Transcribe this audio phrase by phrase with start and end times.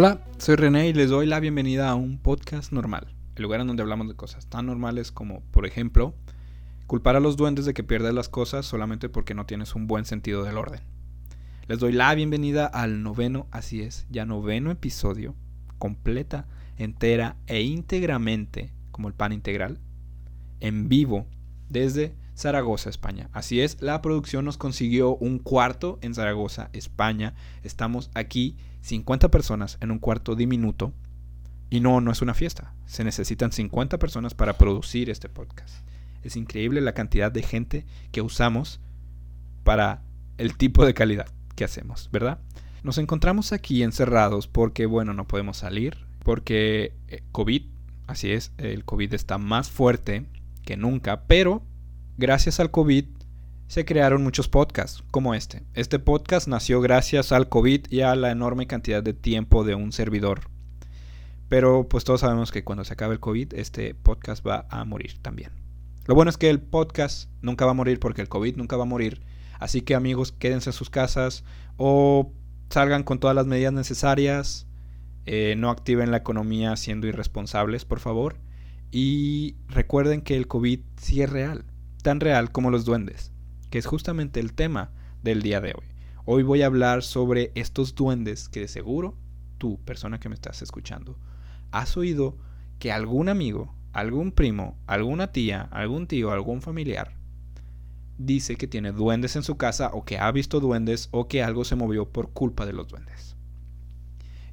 [0.00, 3.66] Hola, soy René y les doy la bienvenida a un podcast normal, el lugar en
[3.66, 6.14] donde hablamos de cosas tan normales como, por ejemplo,
[6.86, 10.04] culpar a los duendes de que pierdas las cosas solamente porque no tienes un buen
[10.04, 10.82] sentido del orden.
[11.66, 15.34] Les doy la bienvenida al noveno, así es, ya noveno episodio,
[15.78, 19.80] completa, entera e íntegramente, como el pan integral,
[20.60, 21.26] en vivo,
[21.70, 23.28] desde Zaragoza, España.
[23.32, 27.34] Así es, la producción nos consiguió un cuarto en Zaragoza, España.
[27.64, 30.92] Estamos aquí 50 personas en un cuarto diminuto.
[31.68, 32.74] Y no, no es una fiesta.
[32.86, 35.84] Se necesitan 50 personas para producir este podcast.
[36.22, 38.80] Es increíble la cantidad de gente que usamos
[39.64, 40.02] para
[40.38, 42.38] el tipo de calidad que hacemos, ¿verdad?
[42.84, 47.62] Nos encontramos aquí encerrados porque, bueno, no podemos salir, porque eh, COVID,
[48.06, 50.26] así es, el COVID está más fuerte
[50.64, 51.64] que nunca, pero
[52.18, 53.04] gracias al COVID
[53.68, 55.62] se crearon muchos podcasts como este.
[55.74, 59.92] Este podcast nació gracias al COVID y a la enorme cantidad de tiempo de un
[59.92, 60.40] servidor.
[61.48, 65.16] Pero pues todos sabemos que cuando se acabe el COVID, este podcast va a morir
[65.22, 65.52] también.
[66.06, 68.82] Lo bueno es que el podcast nunca va a morir porque el COVID nunca va
[68.82, 69.22] a morir.
[69.60, 71.44] Así que amigos, quédense en sus casas
[71.76, 72.32] o
[72.68, 74.66] salgan con todas las medidas necesarias.
[75.24, 78.38] Eh, no activen la economía siendo irresponsables, por favor.
[78.90, 81.64] Y recuerden que el COVID sí es real
[82.02, 83.32] tan real como los duendes,
[83.70, 84.90] que es justamente el tema
[85.22, 85.86] del día de hoy.
[86.24, 89.16] Hoy voy a hablar sobre estos duendes que de seguro
[89.58, 91.18] tú, persona que me estás escuchando,
[91.70, 92.36] has oído
[92.78, 97.18] que algún amigo, algún primo, alguna tía, algún tío, algún familiar
[98.18, 101.64] dice que tiene duendes en su casa o que ha visto duendes o que algo
[101.64, 103.36] se movió por culpa de los duendes.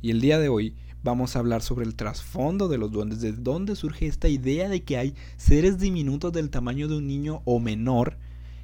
[0.02, 3.32] Y el día de hoy vamos a hablar sobre el trasfondo de los duendes, de
[3.32, 7.60] dónde surge esta idea de que hay seres diminutos del tamaño de un niño o
[7.60, 8.18] menor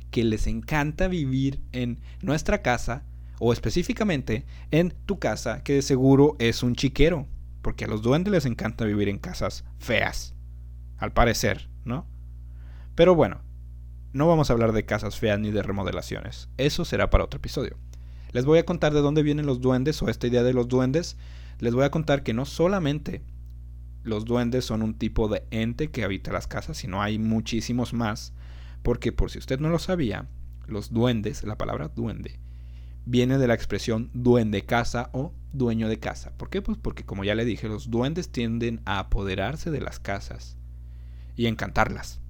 [0.10, 3.04] que les encanta vivir en nuestra casa
[3.40, 7.28] o específicamente en tu casa, que de seguro es un chiquero,
[7.62, 10.34] porque a los duendes les encanta vivir en casas feas,
[10.98, 12.08] al parecer, ¿no?
[12.96, 13.42] Pero bueno,
[14.14, 17.78] no vamos a hablar de casas feas ni de remodelaciones, eso será para otro episodio.
[18.32, 21.18] Les voy a contar de dónde vienen los duendes o esta idea de los duendes
[21.62, 23.22] les voy a contar que no solamente
[24.04, 28.34] los duendes son un tipo de ente que habita las casas, sino hay muchísimos más,
[28.82, 30.28] porque por si usted no lo sabía,
[30.68, 32.40] los duendes, la palabra duende,
[33.06, 36.36] viene de la expresión duende casa o dueño de casa.
[36.36, 36.64] ¿Por qué?
[36.64, 40.58] Pues porque como ya le dije, los duendes tienden a apoderarse de las casas
[41.36, 42.22] y encantarlas.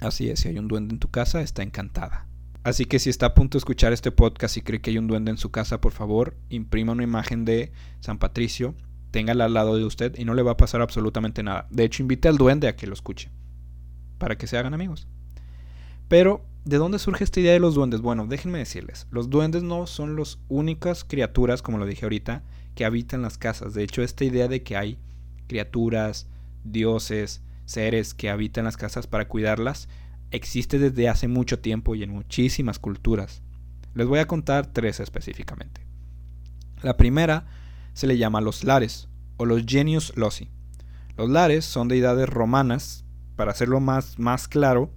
[0.00, 2.26] Así es, si hay un duende en tu casa, está encantada.
[2.64, 5.08] Así que si está a punto de escuchar este podcast y cree que hay un
[5.08, 8.76] duende en su casa, por favor, imprima una imagen de San Patricio,
[9.10, 11.66] téngala al lado de usted y no le va a pasar absolutamente nada.
[11.70, 13.30] De hecho, invite al duende a que lo escuche,
[14.18, 15.08] para que se hagan amigos.
[16.06, 18.00] Pero, ¿de dónde surge esta idea de los duendes?
[18.00, 22.44] Bueno, déjenme decirles, los duendes no son las únicas criaturas, como lo dije ahorita,
[22.76, 23.74] que habitan las casas.
[23.74, 24.98] De hecho, esta idea de que hay
[25.48, 26.28] criaturas,
[26.62, 29.88] dioses, seres que habitan las casas para cuidarlas,
[30.32, 33.42] existe desde hace mucho tiempo y en muchísimas culturas.
[33.94, 35.86] Les voy a contar tres específicamente.
[36.82, 37.46] La primera
[37.92, 40.50] se le llama los lares o los genius loci.
[41.16, 43.04] Los lares son deidades romanas,
[43.36, 44.90] para hacerlo más, más claro,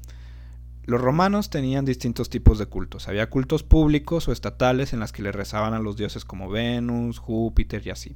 [0.85, 3.07] los romanos tenían distintos tipos de cultos.
[3.07, 7.18] Había cultos públicos o estatales en las que le rezaban a los dioses como Venus,
[7.18, 8.16] Júpiter y así.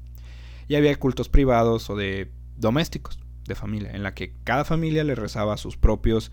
[0.67, 5.15] Y había cultos privados o de domésticos, de familia, en la que cada familia le
[5.15, 6.31] rezaba a sus propios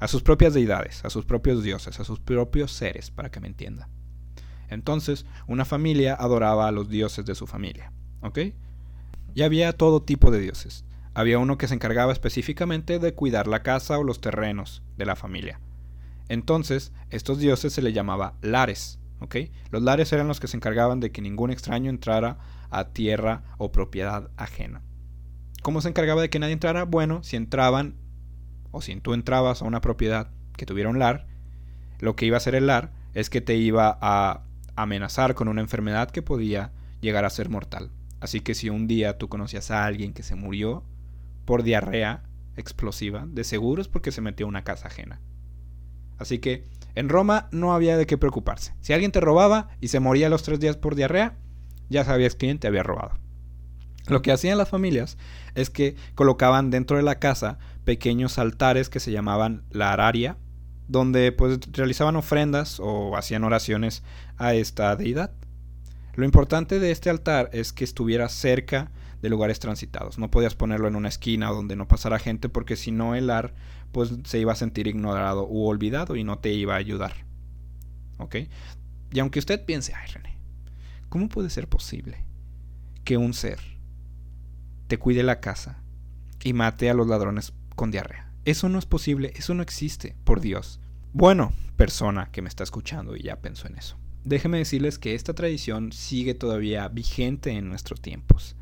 [0.00, 3.48] a sus propias deidades, a sus propios dioses, a sus propios seres, para que me
[3.48, 3.88] entienda.
[4.68, 8.38] Entonces, una familia adoraba a los dioses de su familia, ¿ok?
[9.34, 10.84] Y había todo tipo de dioses.
[11.14, 15.16] Había uno que se encargaba específicamente de cuidar la casa o los terrenos de la
[15.16, 15.60] familia.
[16.28, 19.36] Entonces, estos dioses se le llamaba lares, ¿ok?
[19.70, 22.38] Los lares eran los que se encargaban de que ningún extraño entrara
[22.70, 24.82] a tierra o propiedad ajena.
[25.62, 26.84] ¿Cómo se encargaba de que nadie entrara?
[26.84, 27.96] Bueno, si entraban
[28.70, 31.26] o si tú entrabas a una propiedad que tuviera un lar,
[32.00, 34.42] lo que iba a hacer el lar es que te iba a
[34.76, 37.90] amenazar con una enfermedad que podía llegar a ser mortal.
[38.20, 40.84] Así que si un día tú conocías a alguien que se murió
[41.44, 42.22] por diarrea
[42.56, 45.20] explosiva, de seguro es porque se metió a una casa ajena.
[46.18, 46.64] Así que
[46.94, 48.74] en Roma no había de qué preocuparse.
[48.80, 51.36] Si alguien te robaba y se moría los tres días por diarrea,
[51.88, 53.12] ya sabías quién te había robado.
[54.08, 55.16] Lo que hacían las familias
[55.54, 57.58] es que colocaban dentro de la casa
[57.88, 60.36] pequeños altares que se llamaban la araria,
[60.88, 64.02] donde pues realizaban ofrendas o hacían oraciones
[64.36, 65.32] a esta deidad.
[66.12, 68.90] Lo importante de este altar es que estuviera cerca
[69.22, 70.18] de lugares transitados.
[70.18, 73.54] No podías ponerlo en una esquina donde no pasara gente porque si no el ar
[73.90, 77.14] pues se iba a sentir ignorado u olvidado y no te iba a ayudar.
[78.18, 78.36] ¿Ok?
[79.12, 80.36] Y aunque usted piense, ay René,
[81.08, 82.28] ¿cómo puede ser posible?
[83.08, 83.58] que un ser
[84.86, 85.78] te cuide la casa
[86.44, 88.30] y mate a los ladrones con diarrea.
[88.44, 90.80] Eso no es posible, eso no existe, por Dios.
[91.12, 93.96] Bueno, persona que me está escuchando y ya pensó en eso.
[94.24, 98.56] Déjeme decirles que esta tradición sigue todavía vigente en nuestros tiempos.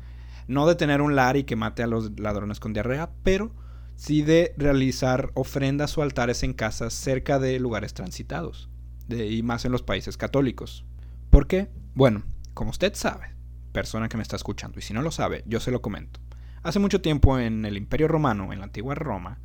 [0.47, 3.55] No de tener un lar y que mate a los ladrones con diarrea, pero
[3.95, 8.69] sí de realizar ofrendas o altares en casas cerca de lugares transitados,
[9.09, 10.85] y más en los países católicos.
[11.31, 11.71] ¿Por qué?
[11.95, 12.21] Bueno,
[12.53, 13.33] como usted sabe,
[13.71, 16.19] persona que me está escuchando, y si no lo sabe, yo se lo comento.
[16.63, 19.39] Hace mucho tiempo en el Imperio Romano, en la antigua Roma,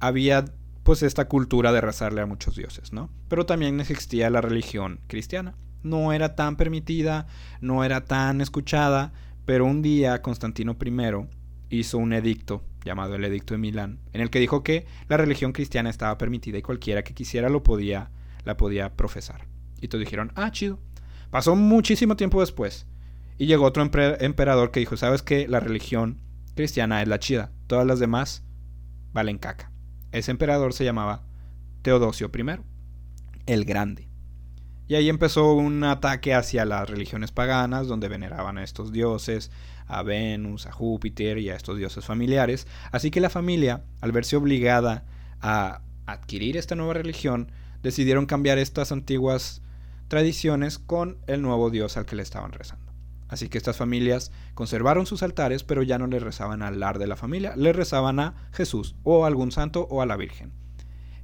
[0.00, 0.44] había
[0.82, 3.10] pues esta cultura de rezarle a muchos dioses, ¿no?
[3.28, 5.54] Pero también existía la religión cristiana.
[5.82, 7.26] No era tan permitida,
[7.60, 9.12] no era tan escuchada,
[9.44, 14.30] pero un día Constantino I hizo un edicto llamado el Edicto de Milán, en el
[14.30, 18.10] que dijo que la religión cristiana estaba permitida y cualquiera que quisiera lo podía,
[18.44, 19.46] la podía profesar.
[19.80, 20.78] Y todos dijeron, ah, chido.
[21.30, 22.86] Pasó muchísimo tiempo después.
[23.38, 25.48] Y llegó otro emperador que dijo, ¿sabes qué?
[25.48, 26.20] La religión
[26.54, 27.50] cristiana es la chida.
[27.66, 28.44] Todas las demás
[29.12, 29.70] valen caca.
[30.12, 31.24] Ese emperador se llamaba
[31.82, 32.60] Teodosio I,
[33.46, 34.08] el Grande.
[34.88, 39.50] Y ahí empezó un ataque hacia las religiones paganas, donde veneraban a estos dioses,
[39.86, 42.66] a Venus, a Júpiter y a estos dioses familiares.
[42.90, 45.04] Así que la familia, al verse obligada
[45.40, 47.52] a adquirir esta nueva religión,
[47.82, 49.62] decidieron cambiar estas antiguas
[50.08, 52.81] tradiciones con el nuevo dios al que le estaban rezando.
[53.32, 57.06] Así que estas familias conservaron sus altares, pero ya no le rezaban al lar de
[57.06, 60.52] la familia, le rezaban a Jesús o a algún santo o a la Virgen.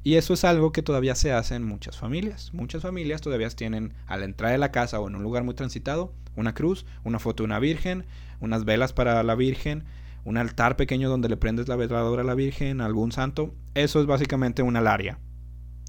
[0.02, 2.54] Y eso es algo que todavía se hace en muchas familias.
[2.54, 5.52] Muchas familias todavía tienen a la entrada de la casa o en un lugar muy
[5.52, 8.06] transitado una cruz, una foto de una virgen,
[8.40, 9.84] unas velas para la virgen,
[10.24, 13.54] un altar pequeño donde le prendes la veladora a la virgen, algún santo.
[13.74, 15.18] Eso es básicamente una laria.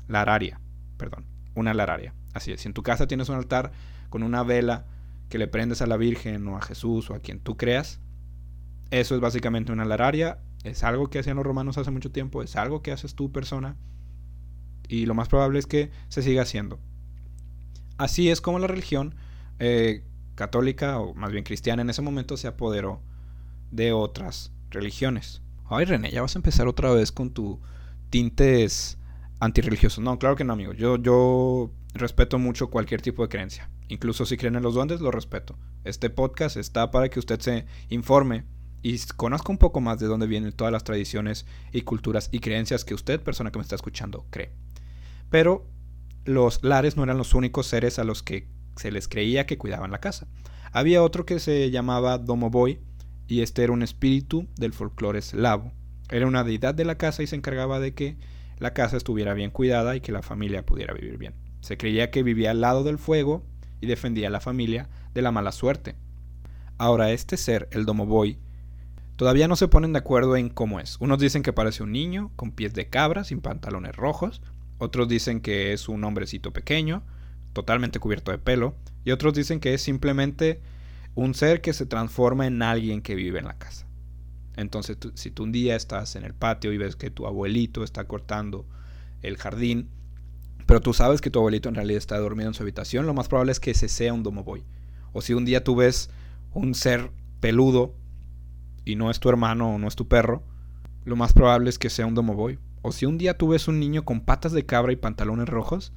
[0.09, 0.59] Lararia,
[0.97, 2.13] perdón, una lararia.
[2.33, 3.71] Así es, si en tu casa tienes un altar
[4.09, 4.85] con una vela
[5.29, 7.99] que le prendes a la virgen o a Jesús o a quien tú creas,
[8.91, 10.39] eso es básicamente una lararia.
[10.63, 13.77] Es algo que hacían los romanos hace mucho tiempo, es algo que haces tú persona
[14.89, 16.79] y lo más probable es que se siga haciendo.
[17.97, 19.15] Así es como la religión
[19.59, 20.03] eh,
[20.35, 23.01] católica, o más bien cristiana en ese momento, se apoderó
[23.71, 25.41] de otras religiones.
[25.69, 27.59] Ay, René, ya vas a empezar otra vez con tu
[28.09, 28.97] tintes
[29.39, 30.03] antirreligiosos.
[30.03, 30.73] No, claro que no, amigo.
[30.73, 33.69] Yo, yo respeto mucho cualquier tipo de creencia.
[33.89, 35.57] Incluso si creen en los duendes, lo respeto.
[35.83, 38.45] Este podcast está para que usted se informe
[38.83, 42.85] y conozca un poco más de dónde vienen todas las tradiciones y culturas y creencias
[42.85, 44.51] que usted, persona que me está escuchando, cree.
[45.31, 45.67] Pero
[46.23, 49.91] los lares no eran los únicos seres a los que se les creía que cuidaban
[49.91, 50.27] la casa.
[50.71, 52.79] Había otro que se llamaba Domoboy
[53.27, 55.73] y este era un espíritu del folclore eslavo.
[56.11, 58.17] Era una deidad de la casa y se encargaba de que
[58.59, 61.33] la casa estuviera bien cuidada y que la familia pudiera vivir bien.
[61.61, 63.48] Se creía que vivía al lado del fuego
[63.81, 65.95] y defendía a la familia de la mala suerte.
[66.77, 68.37] Ahora, este ser, el Domoboy,
[69.15, 70.97] todavía no se ponen de acuerdo en cómo es.
[70.99, 74.41] Unos dicen que parece un niño con pies de cabra sin pantalones rojos,
[74.77, 77.03] otros dicen que es un hombrecito pequeño,
[77.53, 80.61] totalmente cubierto de pelo, y otros dicen que es simplemente
[81.15, 83.85] un ser que se transforma en alguien que vive en la casa.
[84.55, 88.05] Entonces, si tú un día estás en el patio y ves que tu abuelito está
[88.05, 88.65] cortando
[89.21, 89.89] el jardín,
[90.69, 93.27] pero tú sabes que tu abuelito en realidad está dormido en su habitación, lo más
[93.27, 94.63] probable es que ese sea un domoboy.
[95.13, 96.11] O si un día tú ves
[96.53, 97.09] un ser
[97.39, 97.95] peludo
[98.85, 100.43] y no es tu hermano o no es tu perro,
[101.05, 102.59] lo más probable es que sea un domoboy.
[102.83, 105.91] O si un día tú ves un niño con patas de cabra y pantalones rojos,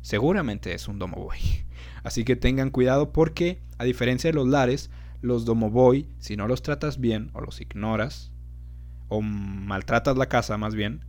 [0.00, 1.36] seguramente es un domoboy.
[2.02, 4.88] Así que tengan cuidado porque, a diferencia de los lares,
[5.20, 8.32] los domoboy, si no los tratas bien o los ignoras,
[9.08, 11.04] o maltratas la casa más bien,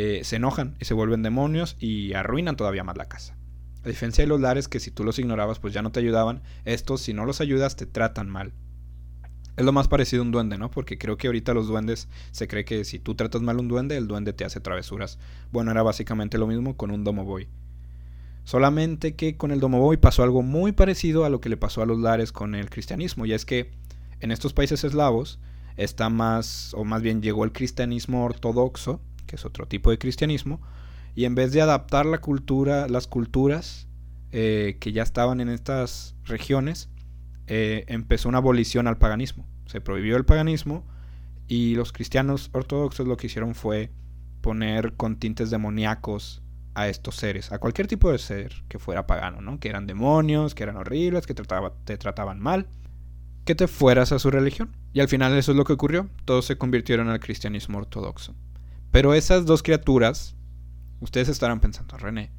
[0.00, 3.36] eh, se enojan y se vuelven demonios y arruinan todavía más la casa.
[3.82, 6.40] A diferencia de los lares que si tú los ignorabas pues ya no te ayudaban,
[6.64, 8.52] estos si no los ayudas te tratan mal.
[9.56, 10.70] Es lo más parecido a un duende, ¿no?
[10.70, 13.66] Porque creo que ahorita los duendes se cree que si tú tratas mal a un
[13.66, 15.18] duende, el duende te hace travesuras.
[15.50, 17.48] Bueno, era básicamente lo mismo con un Domoboy.
[18.44, 21.86] Solamente que con el Domoboy pasó algo muy parecido a lo que le pasó a
[21.86, 23.26] los lares con el cristianismo.
[23.26, 23.72] Y es que
[24.20, 25.40] en estos países eslavos
[25.76, 30.60] está más, o más bien llegó el cristianismo ortodoxo, que es otro tipo de cristianismo,
[31.14, 33.86] y en vez de adaptar la cultura, las culturas
[34.32, 36.88] eh, que ya estaban en estas regiones,
[37.46, 39.46] eh, empezó una abolición al paganismo.
[39.66, 40.84] Se prohibió el paganismo
[41.46, 43.90] y los cristianos ortodoxos lo que hicieron fue
[44.40, 46.42] poner con tintes demoníacos
[46.74, 49.58] a estos seres, a cualquier tipo de ser que fuera pagano, ¿no?
[49.58, 51.42] Que eran demonios, que eran horribles, que te
[51.98, 52.68] trataban mal,
[53.44, 54.76] que te fueras a su religión.
[54.92, 58.34] Y al final eso es lo que ocurrió, todos se convirtieron al cristianismo ortodoxo.
[58.90, 60.36] Pero esas dos criaturas,
[61.00, 62.32] ustedes estarán pensando, René,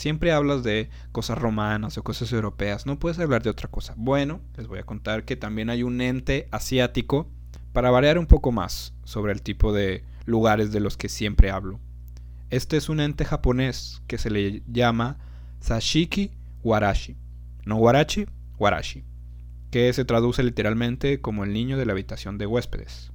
[0.00, 3.92] Siempre hablas de cosas romanas o cosas europeas, no puedes hablar de otra cosa.
[3.98, 7.28] Bueno, les voy a contar que también hay un ente asiático
[7.74, 11.80] para variar un poco más sobre el tipo de lugares de los que siempre hablo.
[12.48, 15.18] Este es un ente japonés que se le llama
[15.60, 16.30] Sashiki
[16.62, 17.18] Warashi.
[17.66, 18.24] No Warachi,
[18.58, 19.04] Warashi,
[19.70, 23.12] que se traduce literalmente como el niño de la habitación de huéspedes.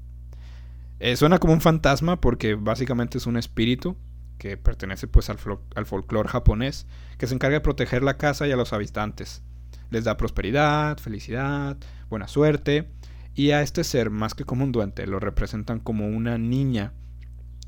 [1.00, 3.98] Eh, suena como un fantasma porque básicamente es un espíritu
[4.38, 5.38] que pertenece pues al,
[5.86, 6.88] folclore japonés,
[7.18, 9.42] que se encarga de proteger la casa y a los habitantes.
[9.92, 11.78] Les da prosperidad, felicidad,
[12.10, 12.90] buena suerte,
[13.34, 16.94] y a este ser, más que como un duende, lo representan como una niña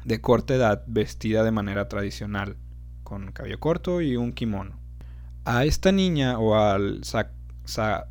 [0.05, 2.57] de corta edad vestida de manera tradicional,
[3.03, 4.79] con cabello corto y un kimono.
[5.45, 7.01] A esta niña o al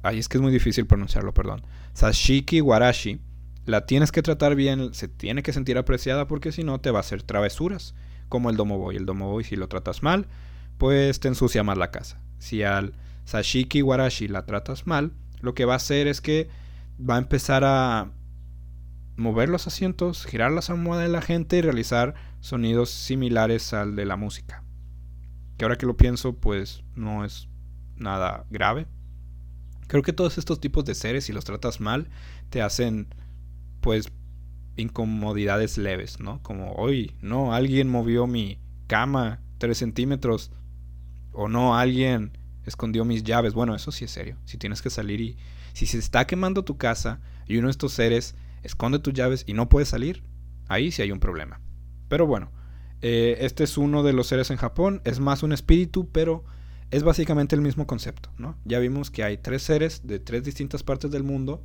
[0.02, 1.62] ahí es que es muy difícil pronunciarlo, perdón.
[1.94, 3.20] Sashiki Warashi,
[3.66, 6.98] la tienes que tratar bien, se tiene que sentir apreciada porque si no te va
[6.98, 7.94] a hacer travesuras
[8.28, 8.96] como el Domoboy.
[8.96, 10.26] El Domoboy, si lo tratas mal,
[10.78, 12.20] pues te ensucia más la casa.
[12.38, 12.94] Si al
[13.24, 16.48] Sashiki Warashi la tratas mal, lo que va a hacer es que
[16.98, 18.10] va a empezar a
[19.16, 24.06] mover los asientos, girar las almohadas de la gente y realizar sonidos similares al de
[24.06, 24.62] la música.
[25.56, 27.48] Que ahora que lo pienso, pues no es
[27.96, 28.86] nada grave.
[29.86, 32.08] Creo que todos estos tipos de seres, si los tratas mal,
[32.50, 33.08] te hacen,
[33.86, 34.08] pues,
[34.74, 36.42] incomodidades leves, ¿no?
[36.42, 40.50] Como, hoy, no, alguien movió mi cama 3 centímetros.
[41.30, 43.54] O no, alguien escondió mis llaves.
[43.54, 44.38] Bueno, eso sí es serio.
[44.44, 45.36] Si tienes que salir y...
[45.72, 49.52] Si se está quemando tu casa y uno de estos seres esconde tus llaves y
[49.52, 50.24] no puedes salir,
[50.66, 51.60] ahí sí hay un problema.
[52.08, 52.50] Pero bueno,
[53.02, 55.00] eh, este es uno de los seres en Japón.
[55.04, 56.44] Es más un espíritu, pero
[56.90, 58.58] es básicamente el mismo concepto, ¿no?
[58.64, 61.62] Ya vimos que hay tres seres de tres distintas partes del mundo,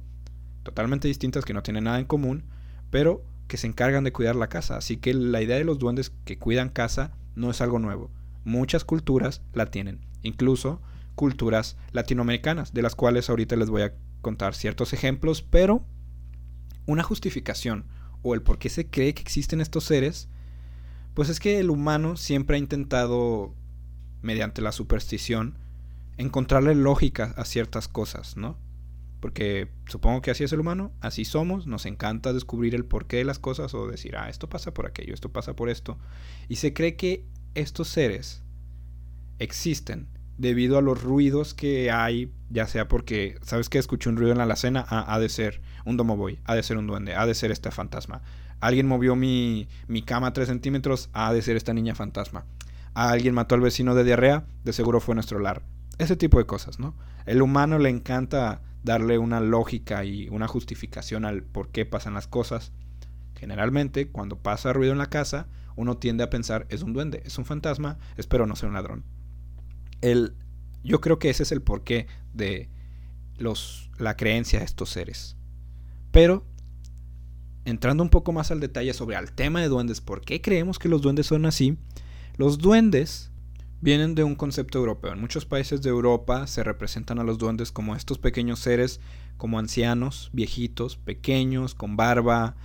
[0.63, 2.43] totalmente distintas que no tienen nada en común,
[2.89, 4.77] pero que se encargan de cuidar la casa.
[4.77, 8.11] Así que la idea de los duendes que cuidan casa no es algo nuevo.
[8.43, 10.81] Muchas culturas la tienen, incluso
[11.15, 15.85] culturas latinoamericanas, de las cuales ahorita les voy a contar ciertos ejemplos, pero
[16.85, 17.85] una justificación
[18.21, 20.29] o el por qué se cree que existen estos seres,
[21.13, 23.53] pues es que el humano siempre ha intentado,
[24.21, 25.57] mediante la superstición,
[26.17, 28.57] encontrarle lógica a ciertas cosas, ¿no?
[29.21, 33.23] Porque supongo que así es el humano, así somos, nos encanta descubrir el porqué de
[33.23, 35.99] las cosas o decir, ah, esto pasa por aquello, esto pasa por esto.
[36.49, 37.23] Y se cree que
[37.53, 38.43] estos seres
[39.37, 40.07] existen
[40.39, 44.39] debido a los ruidos que hay, ya sea porque, ¿sabes que Escuché un ruido en
[44.39, 47.35] la alacena, ah, ha de ser un domoboy, ha de ser un duende, ha de
[47.35, 48.23] ser este fantasma.
[48.59, 52.45] Alguien movió mi, mi cama 3 centímetros, ha de ser esta niña fantasma.
[52.95, 55.61] alguien mató al vecino de diarrea, de seguro fue nuestro lar.
[55.99, 56.95] Ese tipo de cosas, ¿no?
[57.27, 62.27] El humano le encanta darle una lógica y una justificación al por qué pasan las
[62.27, 62.71] cosas.
[63.35, 67.37] Generalmente, cuando pasa ruido en la casa, uno tiende a pensar es un duende, es
[67.37, 69.03] un fantasma, espero no sea un ladrón.
[70.01, 70.35] El,
[70.83, 72.69] yo creo que ese es el porqué de
[73.37, 75.37] los, la creencia de estos seres.
[76.11, 76.45] Pero,
[77.65, 80.89] entrando un poco más al detalle sobre el tema de duendes, ¿por qué creemos que
[80.89, 81.77] los duendes son así?
[82.37, 83.30] Los duendes
[83.81, 85.13] vienen de un concepto europeo.
[85.13, 89.01] En muchos países de Europa se representan a los duendes como estos pequeños seres,
[89.37, 92.55] como ancianos, viejitos, pequeños, con barba,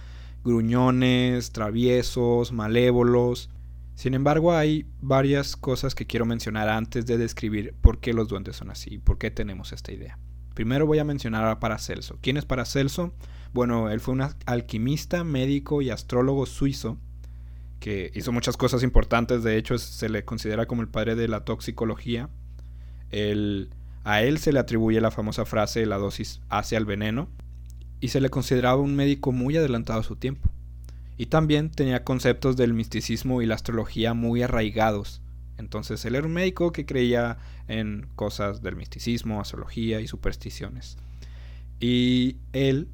[0.45, 3.49] gruñones, traviesos, malévolos.
[3.95, 8.57] Sin embargo, hay varias cosas que quiero mencionar antes de describir por qué los duendes
[8.57, 10.19] son así, por qué tenemos esta idea.
[10.55, 12.19] Primero voy a mencionar a Paracelso.
[12.21, 13.15] ¿Quién es Paracelso?
[13.55, 16.99] Bueno, él fue un alquimista, médico y astrólogo suizo
[17.81, 21.45] que hizo muchas cosas importantes, de hecho se le considera como el padre de la
[21.45, 22.29] toxicología.
[23.13, 27.29] a él se le atribuye la famosa frase la dosis hace al veneno
[28.01, 30.51] y se le consideraba un médico muy adelantado a su tiempo.
[31.17, 35.23] Y también tenía conceptos del misticismo y la astrología muy arraigados.
[35.57, 40.99] Entonces él era un médico que creía en cosas del misticismo, astrología y supersticiones.
[41.81, 42.89] Y él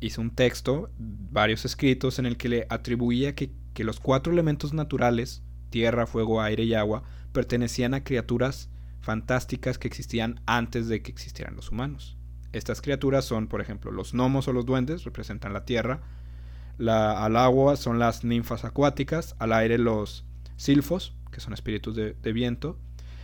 [0.00, 4.72] hizo un texto, varios escritos, en el que le atribuía que que los cuatro elementos
[4.72, 7.02] naturales, tierra, fuego, aire y agua,
[7.32, 8.68] pertenecían a criaturas
[9.00, 12.16] fantásticas que existían antes de que existieran los humanos.
[12.52, 16.02] Estas criaturas son, por ejemplo, los gnomos o los duendes, representan la tierra,
[16.78, 20.24] al agua son las ninfas acuáticas, al aire los
[20.56, 22.78] silfos, que son espíritus de, de viento,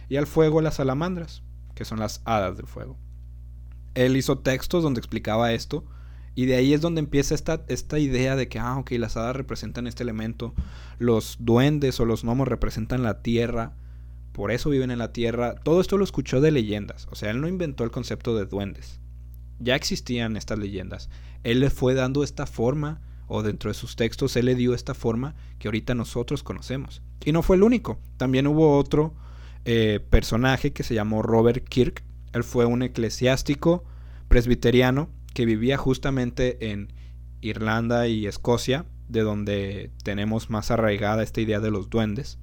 [0.09, 1.43] y al fuego las salamandras,
[1.75, 2.97] que son las hadas del fuego.
[3.95, 5.85] Él hizo textos donde explicaba esto,
[6.39, 9.35] y de ahí es donde empieza esta, esta idea de que, ah, ok, las hadas
[9.35, 10.55] representan este elemento,
[11.01, 13.75] los duendes o los gnomos representan la tierra,
[14.31, 15.57] por eso viven en la tierra.
[15.57, 19.01] Todo esto lo escuchó de leyendas, o sea, él no inventó el concepto de duendes.
[19.59, 21.11] Ya existían estas leyendas.
[21.43, 24.95] Él le fue dando esta forma, o dentro de sus textos, él le dio esta
[24.95, 27.03] forma que ahorita nosotros conocemos.
[27.25, 29.13] Y no fue el único, también hubo otro
[29.65, 32.05] eh, personaje que se llamó Robert Kirk.
[32.33, 33.83] Él fue un eclesiástico
[34.29, 36.93] presbiteriano que vivía justamente en
[37.43, 42.41] Irlanda y Escocia, de donde tenemos más arraigada esta idea de los duendes.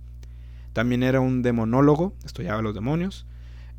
[0.71, 3.27] También era un demonólogo, estudiaba los demonios.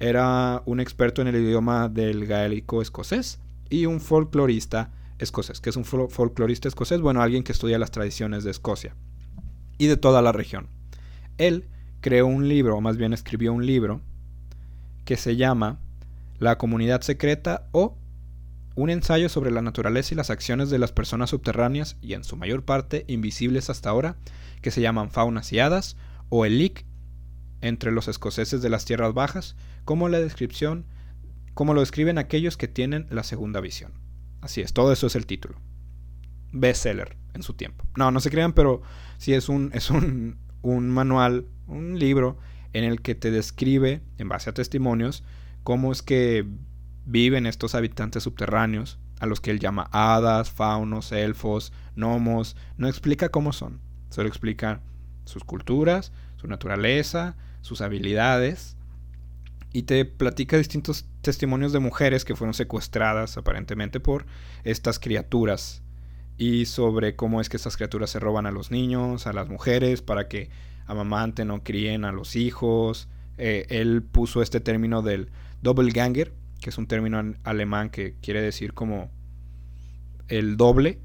[0.00, 5.62] Era un experto en el idioma del gaélico escocés y un folclorista escocés.
[5.62, 7.00] que es un folclorista escocés?
[7.00, 8.96] Bueno, alguien que estudia las tradiciones de Escocia
[9.78, 10.68] y de toda la región.
[11.38, 11.70] Él
[12.02, 14.02] creó un libro, o más bien escribió un libro,
[15.06, 15.80] que se llama
[16.38, 17.96] La comunidad secreta o
[18.76, 22.36] un ensayo sobre la naturaleza y las acciones de las personas subterráneas y en su
[22.36, 24.16] mayor parte invisibles hasta ahora,
[24.60, 25.96] que se llaman faunas y hadas,
[26.28, 26.72] o el
[27.62, 30.84] entre los escoceses de las tierras bajas, como la descripción,
[31.54, 33.92] como lo describen aquellos que tienen la segunda visión.
[34.42, 35.58] Así es, todo eso es el título.
[36.52, 37.86] Bestseller en su tiempo.
[37.96, 38.82] No, no se crean, pero
[39.16, 42.36] sí es un, es un, un manual, un libro
[42.74, 45.24] en el que te describe, en base a testimonios,
[45.62, 46.46] cómo es que
[47.06, 52.56] viven estos habitantes subterráneos, a los que él llama hadas, faunos, elfos, gnomos.
[52.76, 54.80] No explica cómo son, solo explica
[55.24, 58.76] sus culturas, su naturaleza, sus habilidades.
[59.72, 64.26] Y te platica distintos testimonios de mujeres que fueron secuestradas aparentemente por
[64.64, 65.82] estas criaturas.
[66.38, 70.02] Y sobre cómo es que estas criaturas se roban a los niños, a las mujeres,
[70.02, 70.50] para que
[70.86, 73.08] amamanten o críen a los hijos.
[73.38, 75.30] Eh, él puso este término del
[75.62, 79.10] doppelganger, que es un término alemán que quiere decir como
[80.28, 81.00] el doble,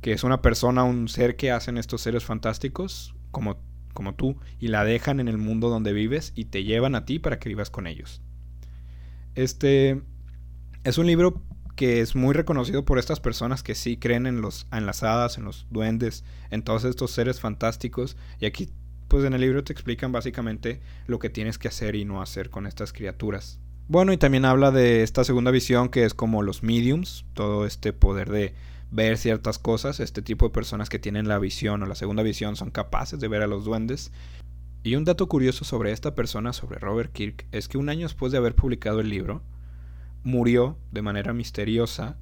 [0.00, 3.58] que es una persona, un ser que hacen estos seres fantásticos, como,
[3.92, 7.18] como tú, y la dejan en el mundo donde vives y te llevan a ti
[7.18, 8.22] para que vivas con ellos.
[9.34, 10.02] Este
[10.84, 11.42] es un libro
[11.74, 15.38] que es muy reconocido por estas personas que sí creen en los en las hadas,
[15.38, 18.70] en los duendes, en todos estos seres fantásticos y aquí
[19.08, 22.50] pues en el libro te explican básicamente lo que tienes que hacer y no hacer
[22.50, 23.60] con estas criaturas.
[23.86, 27.92] Bueno, y también habla de esta segunda visión que es como los mediums, todo este
[27.92, 28.54] poder de
[28.90, 32.56] ver ciertas cosas, este tipo de personas que tienen la visión o la segunda visión
[32.56, 34.10] son capaces de ver a los duendes.
[34.82, 38.32] Y un dato curioso sobre esta persona, sobre Robert Kirk, es que un año después
[38.32, 39.42] de haber publicado el libro,
[40.22, 42.16] murió de manera misteriosa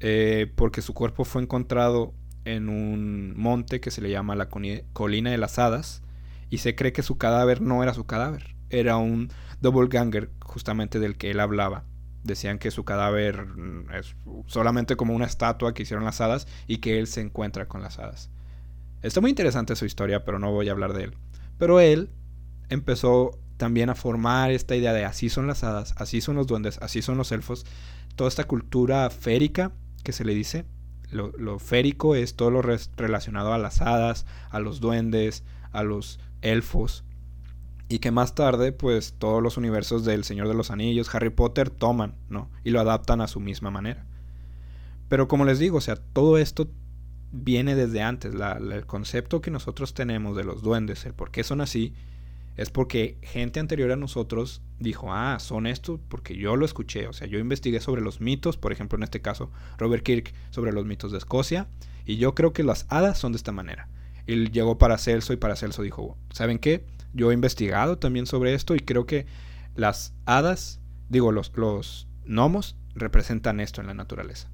[0.00, 2.14] eh, porque su cuerpo fue encontrado
[2.46, 6.02] en un monte que se le llama la Colina de las Hadas
[6.48, 9.30] y se cree que su cadáver no era su cadáver, era un
[9.60, 11.84] doppelganger justamente del que él hablaba.
[12.22, 16.78] Decían que su cadáver mm, es solamente como una estatua que hicieron las hadas y
[16.78, 18.30] que él se encuentra con las hadas.
[19.02, 21.16] Está muy interesante su historia, pero no voy a hablar de él.
[21.58, 22.10] Pero él
[22.68, 26.78] empezó también a formar esta idea de así son las hadas, así son los duendes,
[26.82, 27.66] así son los elfos.
[28.16, 30.64] Toda esta cultura férica que se le dice.
[31.10, 36.20] Lo, lo férico es todo lo relacionado a las hadas, a los duendes, a los
[36.40, 37.04] elfos
[37.90, 41.70] y que más tarde pues todos los universos del Señor de los Anillos, Harry Potter
[41.70, 42.48] toman, ¿no?
[42.62, 44.06] Y lo adaptan a su misma manera.
[45.08, 46.70] Pero como les digo, o sea, todo esto
[47.32, 48.32] viene desde antes.
[48.32, 51.92] el concepto que nosotros tenemos de los duendes, el por qué son así,
[52.56, 57.08] es porque gente anterior a nosotros dijo, ah, son estos porque yo lo escuché.
[57.08, 60.70] O sea, yo investigué sobre los mitos, por ejemplo, en este caso, Robert Kirk sobre
[60.70, 61.66] los mitos de Escocia,
[62.06, 63.88] y yo creo que las hadas son de esta manera.
[64.28, 66.84] Y llegó para Celso y para Celso dijo, ¿saben qué?
[67.12, 69.26] Yo he investigado también sobre esto y creo que
[69.74, 74.48] las hadas, digo, los, los gnomos representan esto en la naturaleza.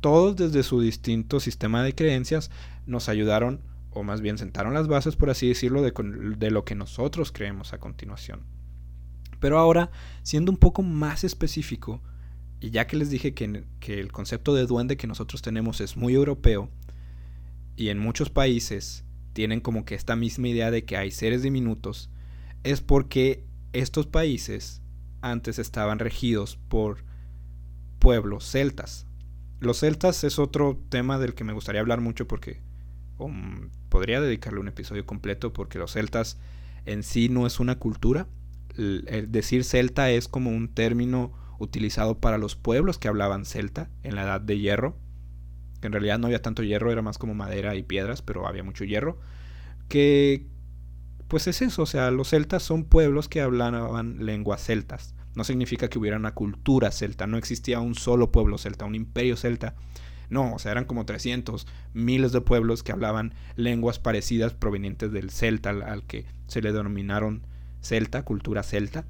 [0.00, 2.50] Todos desde su distinto sistema de creencias
[2.86, 5.92] nos ayudaron, o más bien sentaron las bases, por así decirlo, de,
[6.36, 8.42] de lo que nosotros creemos a continuación.
[9.40, 9.90] Pero ahora,
[10.22, 12.02] siendo un poco más específico,
[12.60, 15.96] y ya que les dije que, que, el concepto de duende que nosotros tenemos es
[15.96, 16.70] muy europeo,
[17.76, 19.04] y en muchos países
[19.36, 22.08] tienen como que esta misma idea de que hay seres diminutos,
[22.64, 23.44] es porque
[23.74, 24.80] estos países
[25.20, 27.04] antes estaban regidos por
[27.98, 29.06] pueblos celtas.
[29.60, 32.62] Los celtas es otro tema del que me gustaría hablar mucho porque
[33.18, 36.38] um, podría dedicarle un episodio completo porque los celtas
[36.86, 38.28] en sí no es una cultura.
[38.78, 44.14] El decir celta es como un término utilizado para los pueblos que hablaban celta en
[44.14, 44.96] la edad de hierro
[45.86, 48.84] en realidad no había tanto hierro, era más como madera y piedras, pero había mucho
[48.84, 49.18] hierro,
[49.88, 50.46] que
[51.28, 55.14] pues es eso, o sea, los celtas son pueblos que hablaban lenguas celtas.
[55.34, 59.36] No significa que hubiera una cultura celta, no existía un solo pueblo celta, un imperio
[59.36, 59.74] celta.
[60.30, 65.30] No, o sea, eran como 300, miles de pueblos que hablaban lenguas parecidas provenientes del
[65.30, 67.46] celta, al, al que se le denominaron
[67.80, 69.04] celta, cultura celta,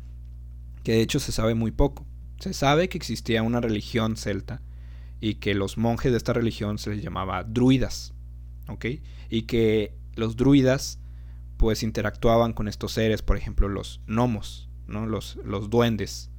[0.83, 2.07] que de hecho se sabe muy poco.
[2.41, 4.63] Se sabe que existía una religión celta,
[5.21, 8.15] y que los monjes de esta religión se les llamaba druidas,
[8.69, 8.87] ¿ok?
[9.31, 11.01] Y que los druidas
[11.57, 15.07] pues interactuaban con estos seres, por ejemplo los gnomos, ¿no?
[15.07, 16.31] los, los duendes,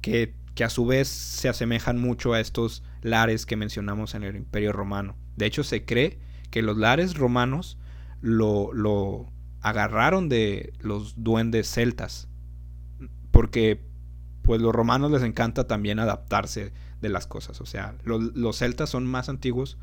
[0.00, 4.36] que, que a su vez se asemejan mucho a estos lares que mencionamos en el
[4.36, 5.16] Imperio Romano.
[5.36, 6.18] De hecho, se cree
[6.50, 7.78] que los lares romanos
[8.20, 12.28] lo, lo agarraron de los duendes celtas,
[13.30, 13.80] porque
[14.42, 17.60] pues los romanos les encanta también adaptarse de las cosas.
[17.60, 19.78] O sea, los, celtas son más antiguos.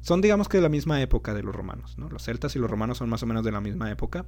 [0.00, 1.96] Son digamos que de la misma época de los romanos.
[1.98, 2.08] ¿no?
[2.08, 4.26] Los celtas y los romanos son más o menos de la misma época.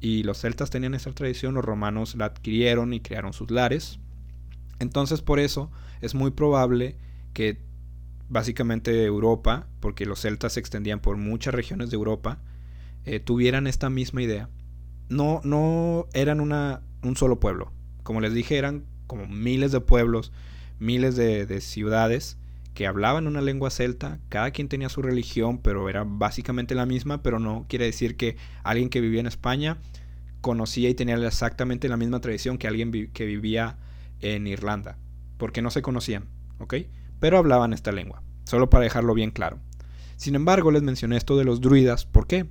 [0.00, 3.98] Y los celtas tenían esa tradición, los romanos la adquirieron y crearon sus lares.
[4.78, 6.96] Entonces por eso es muy probable
[7.34, 7.60] que
[8.30, 12.38] básicamente Europa, porque los celtas se extendían por muchas regiones de Europa,
[13.04, 14.48] eh, tuvieran esta misma idea.
[15.08, 17.72] No, no eran una, un solo pueblo.
[18.02, 20.32] Como les dije, eran como miles de pueblos,
[20.80, 22.36] miles de, ciudades
[22.74, 27.22] que hablaban una lengua celta, cada quien tenía su religión, pero era básicamente la misma,
[27.22, 29.78] pero no quiere decir que alguien que vivía en España
[30.40, 33.76] conocía y tenía exactamente la misma tradición que alguien que vivía
[34.20, 34.98] en Irlanda,
[35.36, 36.74] porque no se conocían, ¿ok?
[37.18, 39.58] Pero hablaban esta lengua, solo para dejarlo bien claro.
[40.16, 42.46] Sin embargo, les mencioné esto de los druidas, ¿por qué?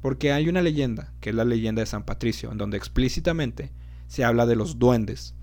[0.00, 3.72] Porque hay una leyenda, que es la leyenda de San Patricio, en donde explícitamente
[4.06, 5.34] se habla de los duendes,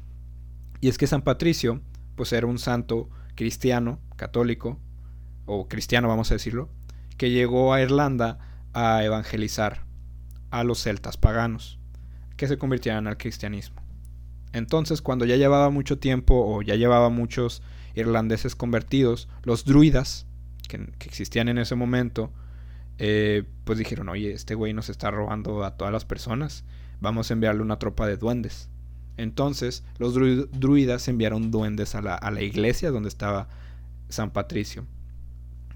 [0.84, 1.80] y es que San Patricio,
[2.15, 4.80] pues era un santo cristiano, católico,
[5.45, 6.69] o cristiano vamos a decirlo,
[7.17, 8.39] que llegó a Irlanda
[8.73, 9.86] a evangelizar
[10.52, 11.80] a los celtas paganos,
[12.38, 13.82] que se convirtieran al cristianismo.
[14.54, 17.63] Entonces, cuando ya llevaba mucho tiempo o ya llevaba muchos
[17.95, 20.28] irlandeses convertidos, los druidas,
[20.67, 22.32] que, existían en ese momento,
[22.99, 26.65] eh, pues dijeron, oye, este güey nos está robando a todas las personas,
[27.02, 28.69] vamos a enviarle una tropa de duendes.
[29.17, 33.47] Entonces los druidas enviaron duendes a la, iglesia donde estaba
[34.10, 34.86] San Patricio.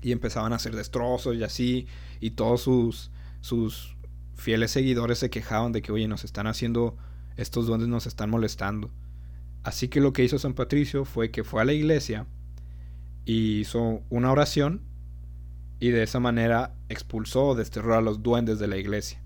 [0.01, 1.87] Y empezaban a hacer destrozos y así.
[2.19, 3.95] Y todos sus,
[4.35, 6.95] fieles seguidores se quejaban de que, oye, nos están haciendo,
[7.35, 8.91] estos duendes nos están molestando.
[9.63, 12.25] Así que lo que hizo San Patricio fue que fue a la iglesia
[13.25, 14.81] y hizo una oración
[15.79, 19.21] y de esa manera expulsó o desterró a los duendes de la iglesia.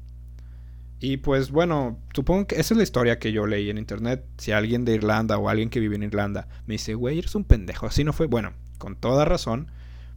[1.04, 4.24] Y pues bueno, supongo que esa es la historia que yo leí en internet.
[4.38, 7.44] Si alguien de Irlanda o alguien que vive en Irlanda me dice, güey, eres un
[7.44, 8.28] pendejo, así no fue.
[8.28, 9.72] Bueno, con toda razón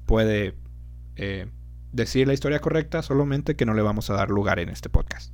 [0.05, 0.55] puede
[1.17, 1.47] eh,
[1.93, 5.33] decir la historia correcta, solamente que no le vamos a dar lugar en este podcast.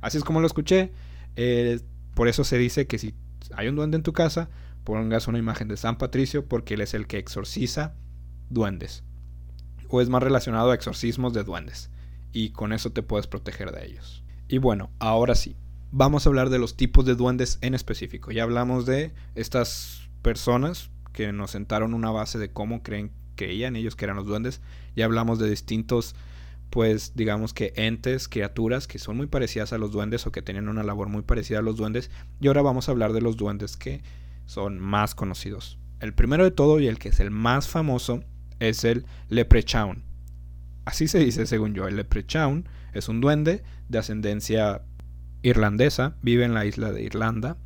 [0.00, 0.92] Así es como lo escuché.
[1.36, 1.78] Eh,
[2.14, 3.14] por eso se dice que si
[3.54, 4.48] hay un duende en tu casa,
[4.84, 7.96] pongas una imagen de San Patricio porque él es el que exorciza
[8.48, 9.04] duendes.
[9.90, 11.90] O es más relacionado a exorcismos de duendes.
[12.32, 14.22] Y con eso te puedes proteger de ellos.
[14.48, 15.56] Y bueno, ahora sí,
[15.90, 18.30] vamos a hablar de los tipos de duendes en específico.
[18.30, 23.96] Ya hablamos de estas personas que nos sentaron una base de cómo creen, creían ellos
[23.96, 24.60] que eran los duendes.
[24.94, 26.14] Ya hablamos de distintos,
[26.70, 30.68] pues digamos que entes, criaturas que son muy parecidas a los duendes o que tienen
[30.68, 32.10] una labor muy parecida a los duendes.
[32.40, 34.02] Y ahora vamos a hablar de los duendes que
[34.46, 35.78] son más conocidos.
[36.00, 38.22] El primero de todo y el que es el más famoso
[38.60, 40.05] es el Leprechaun.
[40.86, 44.82] Así se dice según yo, el Leprechaun es un duende de ascendencia
[45.42, 47.58] irlandesa, vive en la isla de Irlanda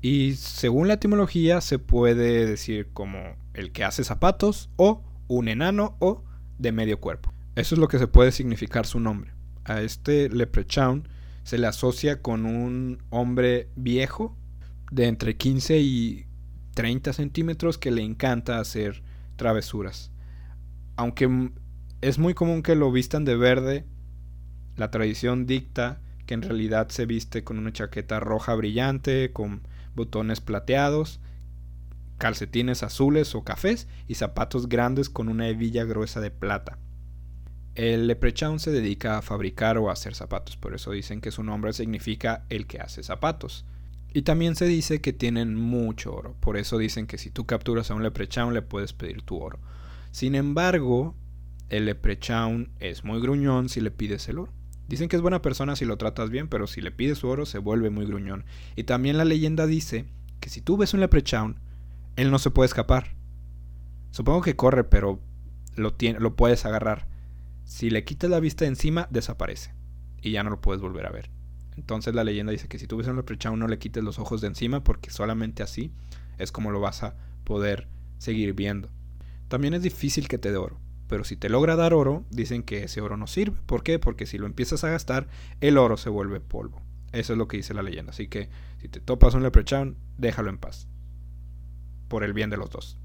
[0.00, 3.18] y según la etimología se puede decir como
[3.52, 6.22] el que hace zapatos o un enano o
[6.58, 7.32] de medio cuerpo.
[7.56, 9.32] Eso es lo que se puede significar su nombre.
[9.64, 11.08] A este leprechaun
[11.42, 14.36] se le asocia con un hombre viejo
[14.92, 16.26] de entre 15 y
[16.74, 19.02] 30 centímetros que le encanta hacer
[19.34, 20.12] travesuras.
[20.94, 21.50] Aunque
[22.00, 23.84] es muy común que lo vistan de verde
[24.78, 29.62] la tradición dicta que en realidad se viste con una chaqueta roja brillante, con
[29.96, 31.20] botones plateados,
[32.16, 36.78] calcetines azules o cafés y zapatos grandes con una hebilla gruesa de plata.
[37.74, 41.42] El leprechaun se dedica a fabricar o a hacer zapatos, por eso dicen que su
[41.42, 43.64] nombre significa el que hace zapatos.
[44.14, 47.90] Y también se dice que tienen mucho oro, por eso dicen que si tú capturas
[47.90, 49.58] a un leprechaun le puedes pedir tu oro.
[50.12, 51.16] Sin embargo,
[51.70, 54.52] el leprechaun es muy gruñón si le pides el oro.
[54.88, 57.44] Dicen que es buena persona si lo tratas bien, pero si le pides su oro
[57.44, 58.44] se vuelve muy gruñón.
[58.74, 60.06] Y también la leyenda dice
[60.40, 61.60] que si tú ves un leprechaun,
[62.16, 63.14] él no se puede escapar.
[64.10, 65.20] Supongo que corre, pero
[65.76, 67.06] lo, puedes agarrar.
[67.64, 69.74] Si le quitas la vista de encima, desaparece.
[70.22, 71.30] Y ya no lo puedes volver a ver.
[71.76, 74.40] Entonces la leyenda dice que si tú ves un leprechaun no le quites los ojos
[74.40, 75.92] de encima porque solamente así
[76.38, 78.88] es como lo vas a poder seguir viendo.
[79.48, 80.80] También es difícil que te dé oro.
[81.08, 83.56] Pero si te logra dar oro, dicen que ese oro no sirve.
[83.66, 83.98] ¿Por qué?
[83.98, 85.26] Porque si lo empiezas a gastar,
[85.60, 86.82] el oro se vuelve polvo.
[87.12, 88.12] Eso es lo que dice la leyenda.
[88.12, 90.86] Así que si te topas un leprechaun, déjalo en paz.
[92.08, 92.98] Por el bien de los dos.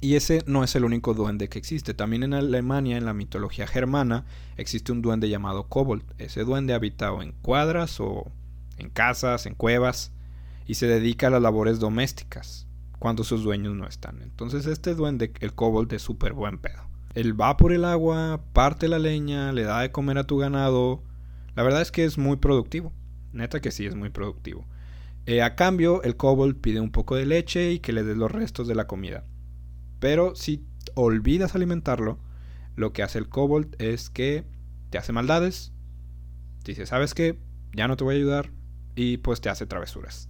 [0.00, 1.94] Y ese no es el único duende que existe.
[1.94, 4.26] También en Alemania, en la mitología germana,
[4.58, 6.04] existe un duende llamado Kobold.
[6.18, 8.30] Ese duende habita en cuadras o
[8.76, 10.12] en casas, en cuevas,
[10.66, 12.66] y se dedica a las labores domésticas
[12.98, 14.20] cuando sus dueños no están.
[14.20, 16.82] Entonces este duende, el Kobold, es súper buen pedo.
[17.14, 21.02] Él va por el agua, parte la leña, le da de comer a tu ganado.
[21.54, 22.92] La verdad es que es muy productivo.
[23.32, 24.66] Neta que sí es muy productivo.
[25.26, 28.30] Eh, a cambio, el kobold pide un poco de leche y que le des los
[28.30, 29.24] restos de la comida.
[30.00, 32.18] Pero si olvidas alimentarlo,
[32.76, 34.44] lo que hace el kobold es que
[34.90, 35.72] te hace maldades.
[36.64, 37.38] Dice, ¿sabes qué?
[37.72, 38.50] Ya no te voy a ayudar.
[38.96, 40.28] Y pues te hace travesuras.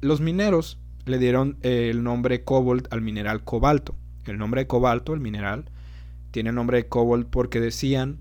[0.00, 3.96] Los mineros le dieron el nombre kobold al mineral cobalto.
[4.24, 5.64] El nombre de cobalto, el mineral,
[6.30, 8.18] tiene el nombre de kobold porque decían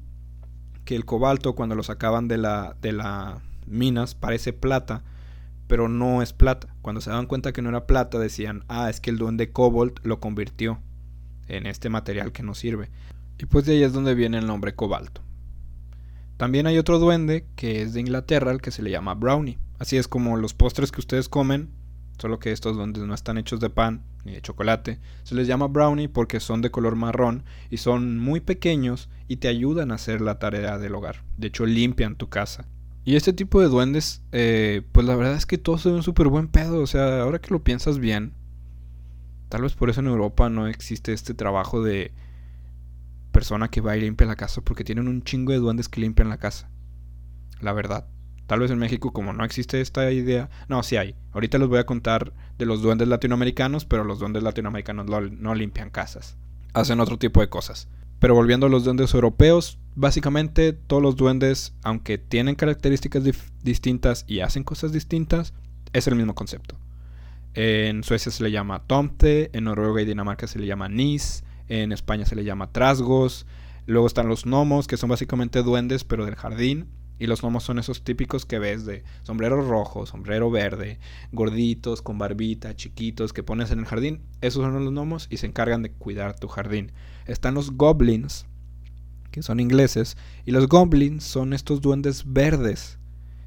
[0.86, 5.04] que el cobalto cuando lo sacaban de la, de la minas parece plata,
[5.68, 6.76] pero no es plata.
[6.82, 10.00] Cuando se daban cuenta que no era plata decían, ah, es que el duende Cobalt
[10.04, 10.80] lo convirtió
[11.48, 12.90] en este material que no sirve.
[13.38, 15.22] Y pues de ahí es donde viene el nombre cobalto.
[16.38, 19.60] También hay otro duende que es de Inglaterra, el que se le llama brownie.
[19.80, 21.70] Así es como los postres que ustedes comen,
[22.22, 25.00] solo que estos duendes no están hechos de pan ni de chocolate.
[25.24, 29.48] Se les llama brownie porque son de color marrón y son muy pequeños y te
[29.48, 31.24] ayudan a hacer la tarea del hogar.
[31.38, 32.68] De hecho, limpian tu casa.
[33.04, 36.28] Y este tipo de duendes, eh, pues la verdad es que todos son un súper
[36.28, 36.82] buen pedo.
[36.82, 38.34] O sea, ahora que lo piensas bien,
[39.50, 42.12] tal vez por eso en Europa no existe este trabajo de
[43.32, 46.30] persona que va y limpia la casa, porque tienen un chingo de duendes que limpian
[46.30, 46.70] la casa.
[47.60, 48.06] La verdad.
[48.52, 51.16] Tal vez en México, como no existe esta idea, no, sí hay.
[51.32, 55.90] Ahorita les voy a contar de los duendes latinoamericanos, pero los duendes latinoamericanos no limpian
[55.90, 56.36] casas.
[56.74, 57.88] Hacen otro tipo de cosas.
[58.20, 63.24] Pero volviendo a los duendes europeos, básicamente todos los duendes, aunque tienen características
[63.64, 65.54] distintas y hacen cosas distintas,
[65.94, 66.76] es el mismo concepto.
[67.54, 71.94] En Suecia se le llama Tomte, en Noruega y Dinamarca se le llama Nis, en
[71.94, 73.46] España se le llama Trasgos,
[73.86, 76.90] luego están los gnomos, que son básicamente duendes pero del jardín,
[77.22, 80.98] y los gnomos son esos típicos que ves de sombrero rojo, sombrero verde,
[81.32, 84.24] gorditos, con barbita, chiquitos, que pones en el jardín.
[84.42, 86.94] Esos son los gnomos y se encargan de cuidar tu jardín.
[87.28, 88.48] Están los goblins,
[89.30, 92.98] que son ingleses, y los goblins son estos duendes verdes,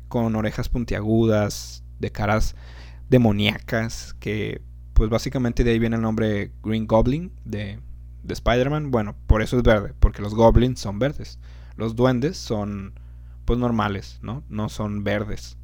[0.07, 2.55] con orejas puntiagudas, de caras
[3.11, 7.81] demoníacas, que pues básicamente de ahí viene el nombre Green Goblin de,
[8.23, 8.93] de Spider-Man.
[8.93, 11.41] Bueno, por eso es verde, porque los goblins son verdes.
[11.77, 12.95] Los duendes son
[13.45, 14.43] pues normales, ¿no?
[14.49, 15.57] No son verdes.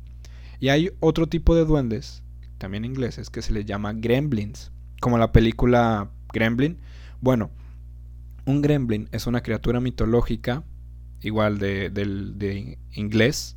[0.58, 2.22] Y hay otro tipo de duendes,
[2.58, 6.78] también ingleses, que se les llama gremlins, como la película Gremlin.
[7.20, 7.50] Bueno,
[8.44, 10.62] un gremlin es una criatura mitológica,
[11.22, 13.56] igual de, de inglés,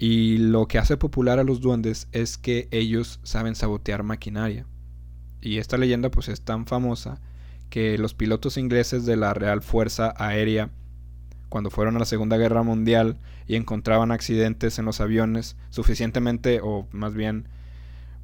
[0.00, 4.64] y lo que hace popular a los duendes es que ellos saben sabotear maquinaria.
[5.42, 7.20] Y esta leyenda pues es tan famosa
[7.68, 10.70] que los pilotos ingleses de la Real Fuerza Aérea
[11.50, 16.88] cuando fueron a la Segunda Guerra Mundial y encontraban accidentes en los aviones suficientemente, o
[16.92, 17.48] más bien,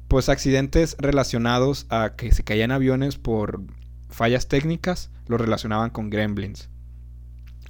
[0.07, 3.61] pues accidentes relacionados a que se caían aviones por
[4.09, 6.69] fallas técnicas, lo relacionaban con gremlins.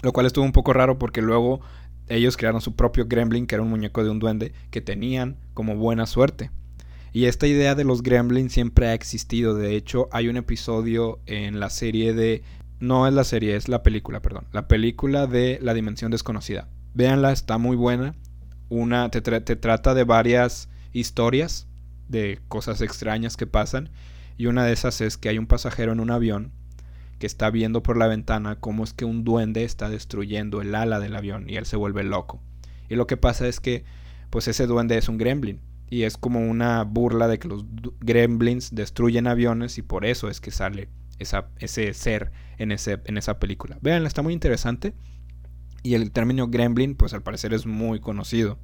[0.03, 1.59] Lo cual estuvo un poco raro porque luego
[2.07, 5.75] ellos crearon su propio gremlin, que era un muñeco de un duende, que tenían como
[5.75, 6.51] buena suerte.
[7.11, 9.55] Y esta idea de los gremlins siempre ha existido.
[9.55, 12.43] De hecho, hay un episodio en la serie de
[12.79, 14.45] no es la serie, es la película, perdón.
[14.51, 16.67] La película de La Dimensión Desconocida.
[16.93, 18.15] Véanla, está muy buena.
[18.69, 21.67] Una te, te trata de varias historias
[22.07, 23.89] de cosas extrañas que pasan.
[24.37, 26.51] Y una de esas es que hay un pasajero en un avión
[27.19, 30.99] que está viendo por la ventana cómo es que un duende está destruyendo el ala
[30.99, 32.41] del avión y él se vuelve loco.
[32.89, 33.85] Y lo que pasa es que
[34.29, 35.59] pues ese duende es un gremlin
[35.89, 37.65] y es como una burla de que los
[38.01, 43.39] gremlins destruyen aviones y por eso es que sale ese ser en, ese, en esa
[43.39, 43.77] película.
[43.81, 44.93] Vean, está muy interesante.
[45.83, 48.57] Y el término gremlin, pues al parecer es muy conocido.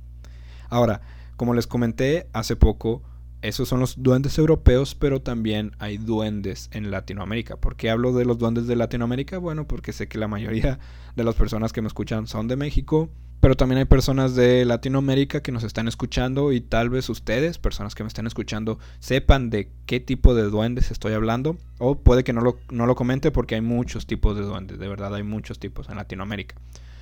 [0.70, 1.02] Ahora,
[1.36, 3.04] como les comenté hace poco,
[3.42, 7.58] esos son los duendes europeos, pero también hay duendes en Latinoamérica.
[7.58, 9.38] ¿Por qué hablo de los duendes de Latinoamérica?
[9.38, 10.80] Bueno, porque sé que la mayoría
[11.16, 13.10] de las personas que me escuchan son de México
[13.43, 17.93] pero también hay personas de Latinoamérica que nos están escuchando y tal vez ustedes, personas
[17.93, 21.58] que me están escuchando, sepan de qué tipo de duendes estoy hablando.
[21.77, 24.88] O puede que no lo, no lo comente porque hay muchos tipos de duendes, de
[24.88, 26.56] verdad hay muchos tipos en Latinoamérica.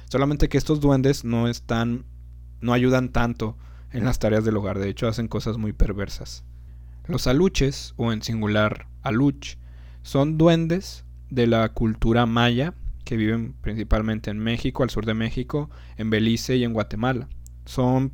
[0.10, 2.06] Solamente que estos duendes no están,
[2.60, 3.56] no ayudan tanto
[3.91, 6.43] en las tareas del hogar, de hecho hacen cosas muy perversas.
[7.06, 9.58] Los aluches, o en singular aluch,
[10.01, 12.73] son duendes de la cultura maya
[13.04, 17.28] que viven principalmente en México, al sur de México, en Belice y en Guatemala.
[17.66, 18.14] Son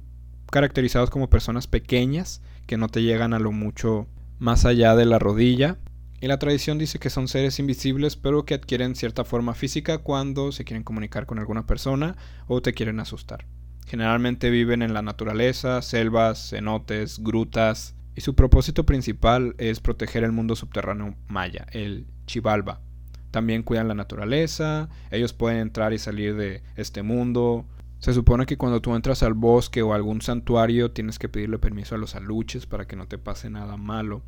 [0.52, 4.08] caracterizados como personas pequeñas que no te llegan a lo mucho
[4.40, 5.78] más allá de la rodilla,
[6.20, 10.52] Y la tradición dice que son seres invisibles pero que adquieren cierta forma física cuando
[10.52, 12.16] se quieren comunicar con alguna persona
[12.48, 13.46] o te quieren asustar.
[13.86, 20.32] Generalmente viven en la naturaleza, selvas, cenotes, grutas, y su propósito principal es proteger el
[20.32, 22.82] mundo subterráneo maya, el Chivalba.
[23.32, 27.66] También cuidan la naturaleza, ellos pueden entrar y salir de este mundo.
[28.00, 31.96] Se supone que cuando tú entras al bosque o algún santuario tienes que pedirle permiso
[31.96, 34.22] a los aluches para que no te pase nada malo.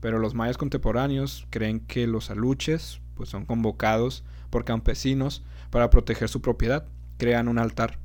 [0.00, 6.28] Pero los mayas contemporáneos creen que los aluches pues son convocados por campesinos para proteger
[6.28, 6.86] su propiedad.
[7.16, 8.00] Crean un altar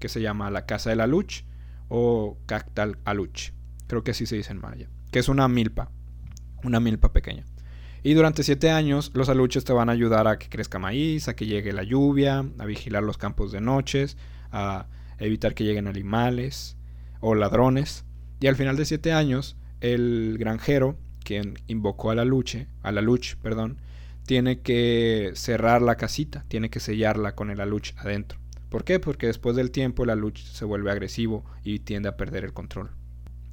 [0.00, 1.44] que se llama la Casa del Aluch
[1.88, 3.52] o Cactal Aluch.
[3.86, 4.88] Creo que así se dice en maya.
[5.12, 5.90] Que es una milpa.
[6.64, 7.44] Una milpa pequeña.
[8.06, 11.34] Y durante siete años los aluches te van a ayudar a que crezca maíz, a
[11.34, 14.16] que llegue la lluvia, a vigilar los campos de noches,
[14.52, 14.86] a
[15.18, 16.76] evitar que lleguen animales
[17.18, 18.04] o ladrones.
[18.38, 23.00] Y al final de siete años, el granjero quien invocó a la luche, a la
[23.00, 23.80] luch, perdón,
[24.24, 28.38] tiene que cerrar la casita, tiene que sellarla con el aluch adentro.
[28.68, 29.00] ¿Por qué?
[29.00, 32.92] Porque después del tiempo el aluch se vuelve agresivo y tiende a perder el control.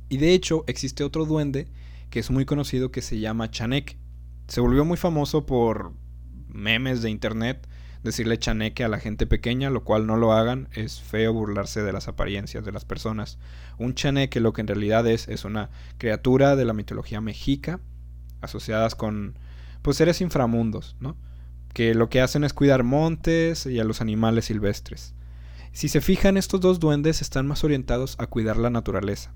[0.10, 1.70] Y de hecho existe otro duende
[2.12, 3.98] que es muy conocido que se llama Chanek.
[4.54, 5.94] Se volvió muy famoso por
[6.48, 7.68] memes de internet
[8.04, 11.92] decirle chaneque a la gente pequeña, lo cual no lo hagan, es feo burlarse de
[11.92, 13.39] las apariencias de las personas.
[13.80, 17.80] Un chaneque lo que en realidad es es una criatura de la mitología mexica
[18.42, 19.39] asociadas con
[19.82, 21.18] pues seres inframundos, ¿no?
[21.74, 25.16] Que lo que hacen es cuidar montes y a los animales silvestres.
[25.72, 29.34] Si se fijan, estos dos duendes están más orientados a cuidar la naturaleza.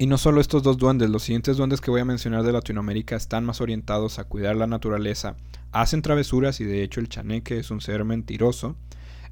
[0.00, 3.16] Y no solo estos dos duendes, los siguientes duendes que voy a mencionar de Latinoamérica
[3.16, 5.36] están más orientados a cuidar la naturaleza,
[5.72, 8.76] hacen travesuras y de hecho el chaneque es un ser mentiroso,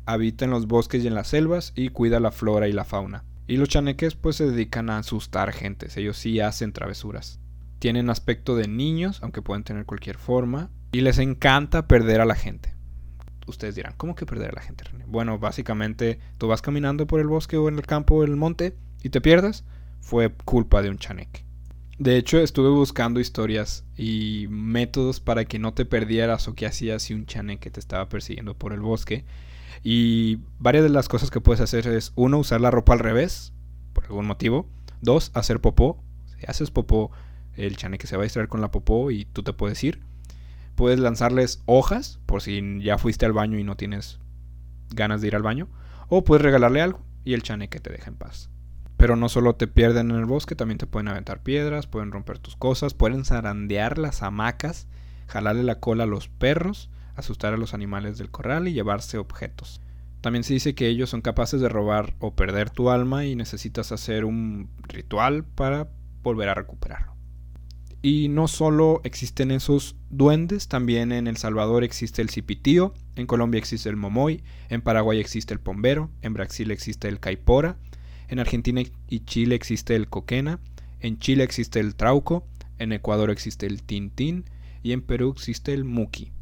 [0.04, 3.24] habita en los bosques y en las selvas y cuida la flora y la fauna.
[3.46, 7.40] Y los chaneques pues se dedican a asustar gentes, ellos sí hacen travesuras.
[7.78, 12.34] Tienen aspecto de niños, aunque pueden tener cualquier forma, y les encanta perder a la
[12.34, 12.74] gente.
[13.46, 15.06] Ustedes dirán, ¿cómo que perder a la gente, René?
[15.08, 18.36] Bueno, básicamente tú vas caminando por el bosque o en el campo o en el
[18.36, 19.64] monte y te pierdes
[20.08, 21.44] fue culpa de un chaneque.
[21.98, 27.02] De hecho, estuve buscando historias y métodos para que no te perdieras o qué hacías
[27.02, 29.26] si un chaneque te estaba persiguiendo por el bosque.
[29.82, 33.52] Y varias de las cosas que puedes hacer es, uno, usar la ropa al revés,
[33.92, 34.66] por algún motivo.
[35.02, 36.02] Dos, hacer popó.
[36.38, 37.10] Si haces popó,
[37.54, 40.00] el chaneque se va a distraer con la popó y tú te puedes ir.
[40.74, 44.20] Puedes lanzarles hojas, por si ya fuiste al baño y no tienes
[44.88, 45.68] ganas de ir al baño.
[46.08, 48.48] O puedes regalarle algo y el chaneque te deja en paz.
[48.98, 52.38] Pero no solo te pierden en el bosque, también te pueden aventar piedras, pueden romper
[52.38, 54.88] tus cosas, pueden zarandear las hamacas,
[55.28, 59.80] jalarle la cola a los perros, asustar a los animales del corral y llevarse objetos.
[60.20, 63.92] También se dice que ellos son capaces de robar o perder tu alma y necesitas
[63.92, 65.88] hacer un ritual para
[66.22, 67.14] volver a recuperarlo.
[68.02, 73.58] Y no solo existen esos duendes, también en El Salvador existe el cipitío, en Colombia
[73.58, 77.76] existe el momoy, en Paraguay existe el pombero, en Brasil existe el caipora,
[78.28, 80.60] en Argentina y Chile existe el coquena,
[81.00, 82.46] en Chile existe el trauco,
[82.78, 84.44] en Ecuador existe el tintín
[84.82, 86.32] y en Perú existe el muki.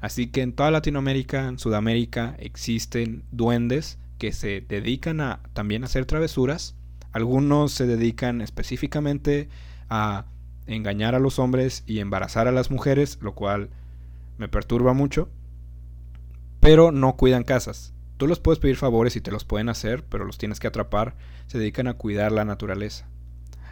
[0.00, 5.86] Así que en toda Latinoamérica, en Sudamérica existen duendes que se dedican a también a
[5.86, 6.74] hacer travesuras.
[7.12, 9.48] Algunos se dedican específicamente
[9.88, 10.26] a
[10.66, 13.70] engañar a los hombres y embarazar a las mujeres, lo cual
[14.38, 15.28] me perturba mucho.
[16.60, 17.92] Pero no cuidan casas.
[18.22, 21.16] Tú los puedes pedir favores y te los pueden hacer, pero los tienes que atrapar.
[21.48, 23.08] Se dedican a cuidar la naturaleza.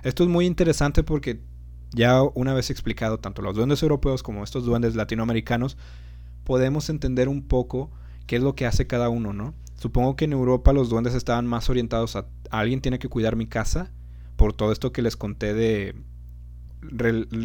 [0.03, 1.39] Esto es muy interesante porque
[1.93, 5.77] ya una vez explicado tanto los duendes europeos como estos duendes latinoamericanos,
[6.43, 7.93] podemos entender un poco
[8.27, 9.55] qué es lo que hace cada uno, ¿no?
[9.77, 13.47] Supongo que en Europa los duendes estaban más orientados a alguien tiene que cuidar mi
[13.47, 13.93] casa
[14.35, 15.95] por todo esto que les conté de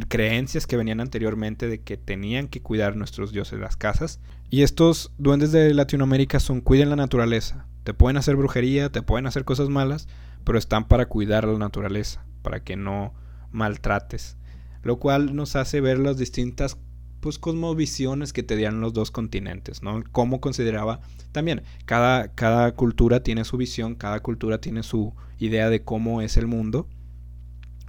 [0.08, 4.20] creencias que venían anteriormente de que tenían que cuidar nuestros dioses las casas.
[4.50, 7.66] Y estos duendes de Latinoamérica son cuiden la naturaleza.
[7.84, 10.08] Te pueden hacer brujería, te pueden hacer cosas malas,
[10.44, 13.14] pero están para cuidar la naturaleza, para que no
[13.52, 14.38] maltrates.
[14.84, 16.78] Lo cual nos hace ver las distintas
[17.20, 20.04] pues cosmovisiones que te dieron los dos continentes, ¿no?
[20.12, 21.00] Cómo consideraba
[21.32, 26.38] también cada cada cultura tiene su visión, cada cultura tiene su idea de cómo es
[26.38, 26.88] el mundo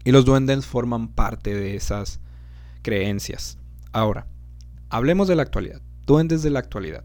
[0.04, 2.20] y los duendes forman parte de esas
[2.80, 3.59] creencias.
[3.92, 4.26] Ahora,
[4.88, 5.82] hablemos de la actualidad.
[6.07, 7.04] Duendes de la actualidad.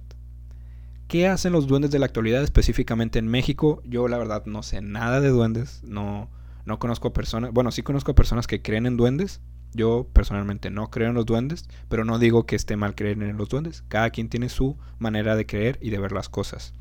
[1.07, 3.81] ¿Qué hacen los duendes de la actualidad específicamente en México?
[3.83, 6.29] Yo la verdad no sé nada de duendes, no,
[6.65, 9.41] no conozco a personas, bueno, sí conozco a personas que creen en duendes.
[9.73, 13.37] Yo personalmente no creo en los duendes, pero no digo que esté mal creer en
[13.37, 13.83] los duendes.
[13.87, 16.75] Cada quien tiene su manera de creer y de ver las cosas.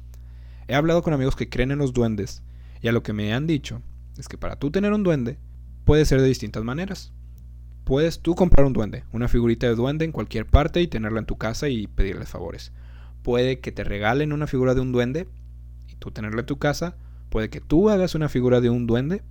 [0.68, 2.42] He hablado con amigos que creen en los duendes
[2.82, 3.80] y a lo que me han dicho
[4.18, 5.38] es que para tú tener un duende
[5.86, 7.14] puede ser de distintas maneras.
[7.84, 11.26] Puedes tú comprar un duende, una figurita de duende en cualquier parte y tenerla en
[11.26, 12.72] tu casa y pedirle favores.
[13.22, 15.28] Puede que te regalen una figura de un duende
[15.88, 16.96] y tú tenerla en tu casa.
[17.28, 19.22] Puede que tú hagas una figura de un duende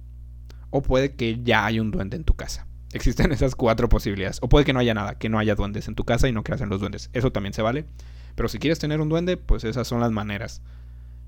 [0.70, 2.68] o puede que ya hay un duende en tu casa.
[2.94, 4.40] Existen esas cuatro posibilidades.
[4.42, 6.44] O puede que no haya nada, que no haya duendes en tu casa y no
[6.44, 7.10] creas en los duendes.
[7.14, 7.86] Eso también se vale.
[8.36, 10.62] Pero si quieres tener un duende, pues esas son las maneras.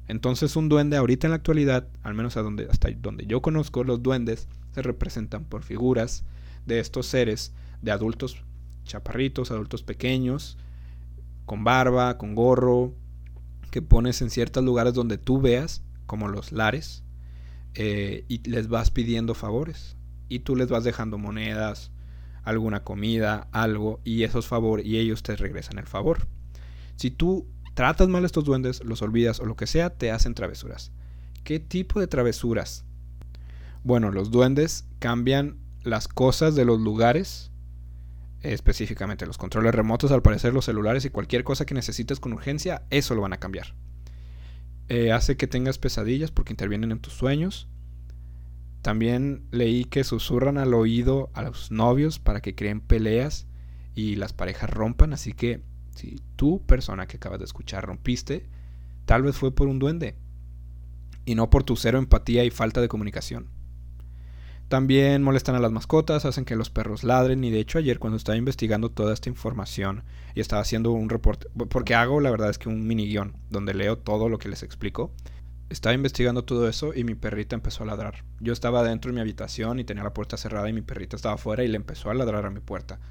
[0.07, 3.83] Entonces un duende ahorita en la actualidad, al menos a donde, hasta donde yo conozco,
[3.83, 6.23] los duendes se representan por figuras
[6.65, 8.43] de estos seres, de adultos
[8.83, 10.57] chaparritos, adultos pequeños,
[11.45, 12.93] con barba, con gorro,
[13.71, 17.03] que pones en ciertos lugares donde tú veas, como los lares,
[17.73, 19.95] eh, y les vas pidiendo favores.
[20.27, 21.91] Y tú les vas dejando monedas,
[22.43, 26.27] alguna comida, algo, y esos favores, y ellos te regresan el favor.
[26.95, 30.33] Si tú tratas mal a estos duendes, los olvidas o lo que sea, te hacen
[30.33, 30.91] travesuras.
[31.43, 32.85] ¿Qué tipo de travesuras?
[33.83, 37.51] Bueno, los duendes cambian las cosas de los lugares,
[38.41, 42.83] específicamente los controles remotos, al parecer los celulares y cualquier cosa que necesites con urgencia,
[42.89, 43.75] eso lo van a cambiar.
[44.89, 47.67] Eh, hace que tengas pesadillas porque intervienen en tus sueños.
[48.81, 53.47] También leí que susurran al oído a los novios para que creen peleas
[53.93, 55.63] y las parejas rompan, así que
[55.95, 58.49] si tú, persona que acabas de escuchar, rompiste,
[59.05, 60.15] tal vez fue por un duende
[61.25, 63.49] y no por tu cero empatía y falta de comunicación.
[64.71, 68.15] También molestan a las mascotas, hacen que los perros ladren y de hecho ayer cuando
[68.15, 72.57] estaba investigando toda esta información y estaba haciendo un reporte, porque hago la verdad es
[72.57, 75.11] que un mini guion donde leo todo lo que les explico,
[75.67, 78.23] estaba investigando todo eso y mi perrita empezó a ladrar.
[78.39, 81.35] Yo estaba dentro de mi habitación y tenía la puerta cerrada y mi perrita estaba
[81.35, 83.01] afuera y le empezó a ladrar a mi puerta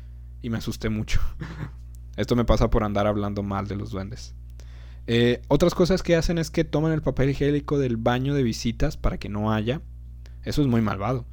[0.41, 1.21] y me asusté mucho.
[2.17, 4.35] Esto me pasa por andar hablando mal de los duendes.
[5.07, 8.97] Eh, otras cosas que hacen es que toman el papel higiénico del baño de visitas
[8.97, 9.83] para que no haya.
[10.43, 11.27] Eso es muy malvado.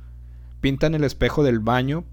[0.61, 2.05] Pintan el espejo del baño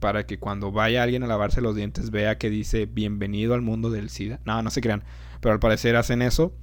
[0.00, 3.90] para que cuando vaya alguien a lavarse los dientes vea que dice bienvenido al mundo
[3.90, 4.40] del SIDA.
[4.44, 5.02] No, no se crean.
[5.40, 6.54] Pero al parecer hacen eso.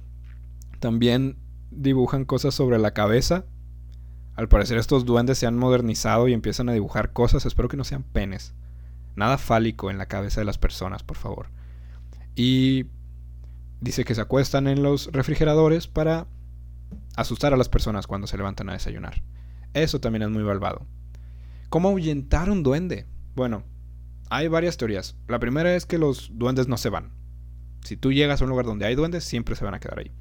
[0.78, 1.38] También
[1.70, 3.44] dibujan cosas sobre la cabeza.
[4.36, 7.44] Al parecer estos duendes se han modernizado y empiezan a dibujar cosas.
[7.44, 8.54] Espero que no sean penes.
[9.16, 11.48] Nada fálico en la cabeza de las personas, por favor.
[12.34, 12.86] Y
[13.80, 16.28] dice que se acuestan en los refrigeradores para
[17.16, 19.22] asustar a las personas cuando se levantan a desayunar.
[19.74, 20.86] Eso también es muy malvado.
[21.68, 23.06] ¿Cómo ahuyentar un duende?
[23.34, 23.64] Bueno,
[24.28, 25.16] hay varias teorías.
[25.28, 27.12] La primera es que los duendes no se van.
[27.82, 30.12] Si tú llegas a un lugar donde hay duendes, siempre se van a quedar ahí.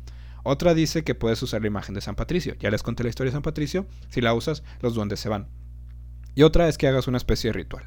[0.43, 2.55] Otra dice que puedes usar la imagen de San Patricio.
[2.59, 3.85] Ya les conté la historia de San Patricio.
[4.09, 5.47] Si la usas, los duendes se van.
[6.33, 7.85] Y otra es que hagas una especie de ritual.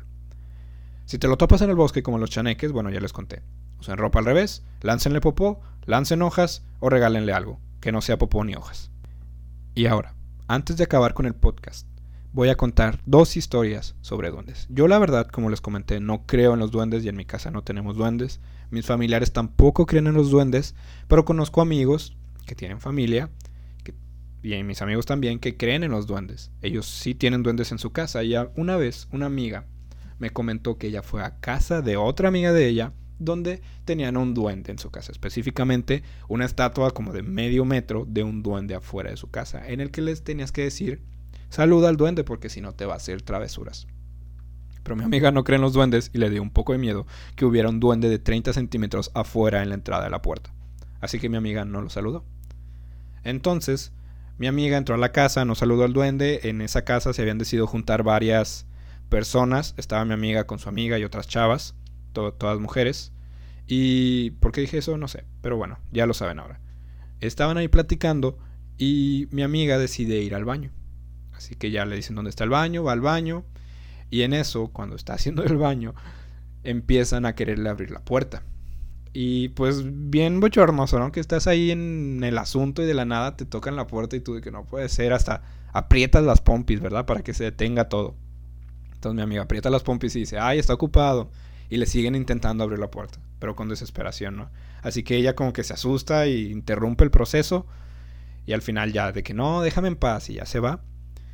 [1.06, 3.42] Si te lo topas en el bosque como los chaneques, bueno, ya les conté.
[3.80, 8.44] Usen ropa al revés, láncenle popó, lancen hojas o regálenle algo, que no sea popó
[8.44, 8.90] ni hojas.
[9.74, 10.14] Y ahora,
[10.46, 11.86] antes de acabar con el podcast,
[12.32, 14.66] voy a contar dos historias sobre duendes.
[14.68, 17.50] Yo la verdad, como les comenté, no creo en los duendes y en mi casa
[17.50, 18.40] no tenemos duendes.
[18.70, 20.74] Mis familiares tampoco creen en los duendes,
[21.08, 22.16] pero conozco amigos
[22.46, 23.30] que tienen familia
[24.42, 26.50] y mis amigos también que creen en los duendes.
[26.60, 29.66] Ellos sí tienen duendes en su casa y una vez una amiga
[30.18, 34.34] me comentó que ella fue a casa de otra amiga de ella donde tenían un
[34.34, 39.10] duende en su casa, específicamente una estatua como de medio metro de un duende afuera
[39.10, 41.00] de su casa, en el que les tenías que decir,
[41.48, 43.86] saluda al duende porque si no te va a hacer travesuras.
[44.82, 47.06] Pero mi amiga no cree en los duendes y le dio un poco de miedo
[47.36, 50.52] que hubiera un duende de 30 centímetros afuera en la entrada de la puerta.
[51.00, 52.24] Así que mi amiga no lo saludó.
[53.22, 53.92] Entonces,
[54.36, 56.40] mi amiga entró a la casa, no saludó al duende.
[56.44, 58.66] En esa casa se habían decidido juntar varias
[59.08, 59.74] personas.
[59.78, 61.74] Estaba mi amiga con su amiga y otras chavas
[62.14, 63.12] todas mujeres.
[63.66, 66.60] Y por qué dije eso, no sé, pero bueno, ya lo saben ahora.
[67.20, 68.38] Estaban ahí platicando
[68.76, 70.70] y mi amiga decide ir al baño.
[71.32, 73.44] Así que ya le dicen dónde está el baño, va al baño.
[74.10, 75.94] Y en eso, cuando está haciendo el baño,
[76.62, 78.42] empiezan a quererle abrir la puerta.
[79.12, 81.12] Y pues bien bochornoso, ¿no?
[81.12, 84.20] Que estás ahí en el asunto y de la nada te tocan la puerta y
[84.20, 85.42] tú de que no puede ser, hasta
[85.72, 87.06] aprietas las pompis, ¿verdad?
[87.06, 88.16] Para que se detenga todo.
[88.92, 91.30] Entonces mi amiga aprieta las pompis y dice, ay, está ocupado
[91.74, 94.48] y le siguen intentando abrir la puerta, pero con desesperación, ¿no?
[94.82, 97.66] Así que ella como que se asusta y interrumpe el proceso
[98.46, 100.84] y al final ya de que no, déjame en paz y ya se va.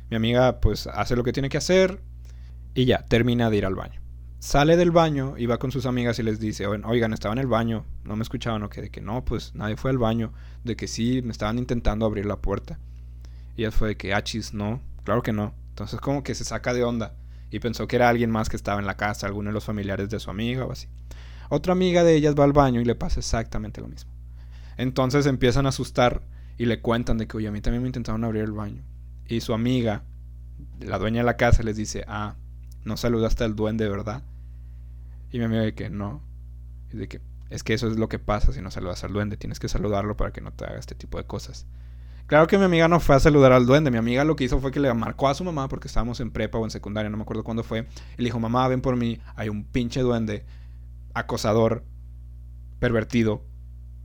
[0.09, 2.01] Mi amiga pues hace lo que tiene que hacer
[2.73, 4.01] y ya termina de ir al baño.
[4.39, 7.45] Sale del baño y va con sus amigas y les dice, oigan, estaba en el
[7.45, 10.33] baño, no me escuchaban, o que de que no, pues nadie fue al baño,
[10.63, 12.79] de que sí, me estaban intentando abrir la puerta.
[13.55, 15.53] Y ella fue de que, achis, no, claro que no.
[15.69, 17.13] Entonces como que se saca de onda
[17.51, 20.09] y pensó que era alguien más que estaba en la casa, alguno de los familiares
[20.09, 20.87] de su amiga o así.
[21.49, 24.09] Otra amiga de ellas va al baño y le pasa exactamente lo mismo.
[24.77, 26.23] Entonces empiezan a asustar
[26.57, 28.81] y le cuentan de que, oye, a mí también me intentaron abrir el baño.
[29.27, 30.03] Y su amiga,
[30.79, 32.35] la dueña de la casa, les dice, ah,
[32.83, 34.23] ¿No saludaste al duende, verdad?
[35.31, 36.21] Y mi amiga de que no.
[36.91, 39.37] Y de que es que eso es lo que pasa si no saludas al duende.
[39.37, 41.67] Tienes que saludarlo para que no te haga este tipo de cosas.
[42.31, 43.91] Claro que mi amiga no fue a saludar al duende.
[43.91, 46.31] Mi amiga lo que hizo fue que le marcó a su mamá porque estábamos en
[46.31, 47.79] prepa o en secundaria, no me acuerdo cuándo fue.
[48.17, 49.19] Y le dijo, mamá, ven por mí.
[49.35, 50.45] Hay un pinche duende,
[51.13, 51.83] acosador,
[52.79, 53.43] pervertido.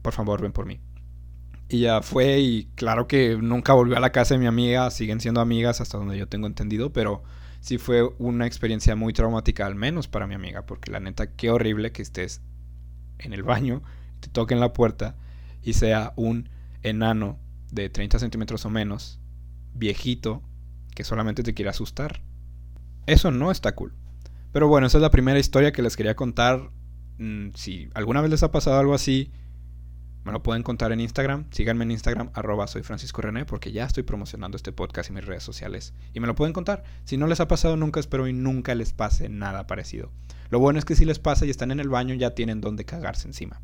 [0.02, 0.80] Por favor, ven por mí.
[1.68, 4.90] Y ya fue y claro que nunca volvió a la casa de mi amiga.
[4.90, 6.92] Siguen siendo amigas hasta donde yo tengo entendido.
[6.92, 7.22] Pero
[7.60, 10.66] sí fue una experiencia muy traumática, al menos para mi amiga.
[10.66, 12.40] Porque la neta, qué horrible que estés
[13.20, 13.84] en el baño,
[14.18, 15.14] te toquen la puerta
[15.62, 16.48] y sea un
[16.82, 17.38] enano
[17.70, 19.20] de 30 centímetros o menos,
[19.74, 20.42] viejito,
[20.94, 22.22] que solamente te quiere asustar.
[23.06, 23.94] Eso no está cool.
[24.52, 26.70] Pero bueno, esa es la primera historia que les quería contar.
[27.18, 29.30] Mm, si alguna vez les ha pasado algo así,
[30.24, 31.44] me lo pueden contar en Instagram.
[31.52, 35.24] Síganme en Instagram, arroba soy Francisco René, porque ya estoy promocionando este podcast y mis
[35.24, 35.94] redes sociales.
[36.14, 36.82] Y me lo pueden contar.
[37.04, 40.10] Si no les ha pasado nunca, espero y nunca les pase nada parecido.
[40.50, 42.84] Lo bueno es que si les pasa y están en el baño, ya tienen donde
[42.84, 43.60] cagarse encima.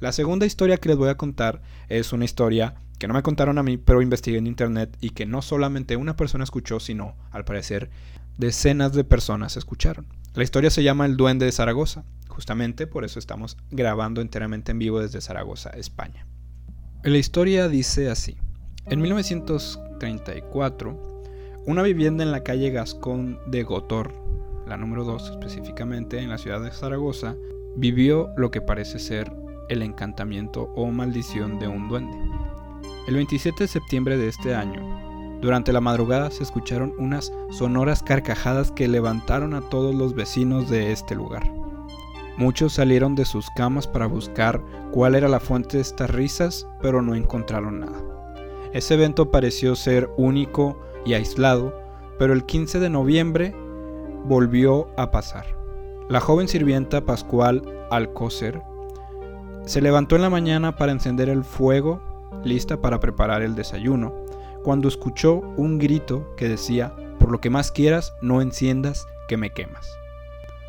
[0.00, 3.58] La segunda historia que les voy a contar es una historia que no me contaron
[3.58, 7.44] a mí, pero investigué en internet y que no solamente una persona escuchó, sino, al
[7.44, 7.90] parecer,
[8.38, 10.06] decenas de personas escucharon.
[10.34, 12.04] La historia se llama El Duende de Zaragoza.
[12.28, 16.28] Justamente por eso estamos grabando enteramente en vivo desde Zaragoza, España.
[17.02, 18.36] La historia dice así.
[18.86, 21.24] En 1934,
[21.66, 24.14] una vivienda en la calle Gascón de Gotor,
[24.68, 27.34] la número 2 específicamente, en la ciudad de Zaragoza,
[27.76, 29.32] vivió lo que parece ser
[29.68, 32.16] el encantamiento o maldición de un duende.
[33.06, 38.70] El 27 de septiembre de este año, durante la madrugada se escucharon unas sonoras carcajadas
[38.70, 41.42] que levantaron a todos los vecinos de este lugar.
[42.36, 47.02] Muchos salieron de sus camas para buscar cuál era la fuente de estas risas, pero
[47.02, 48.00] no encontraron nada.
[48.72, 51.74] Ese evento pareció ser único y aislado,
[52.18, 53.54] pero el 15 de noviembre
[54.24, 55.56] volvió a pasar.
[56.08, 58.62] La joven sirvienta Pascual Alcócer
[59.64, 62.00] se levantó en la mañana para encender el fuego,
[62.44, 64.14] lista para preparar el desayuno,
[64.62, 69.50] cuando escuchó un grito que decía, por lo que más quieras, no enciendas, que me
[69.50, 69.88] quemas.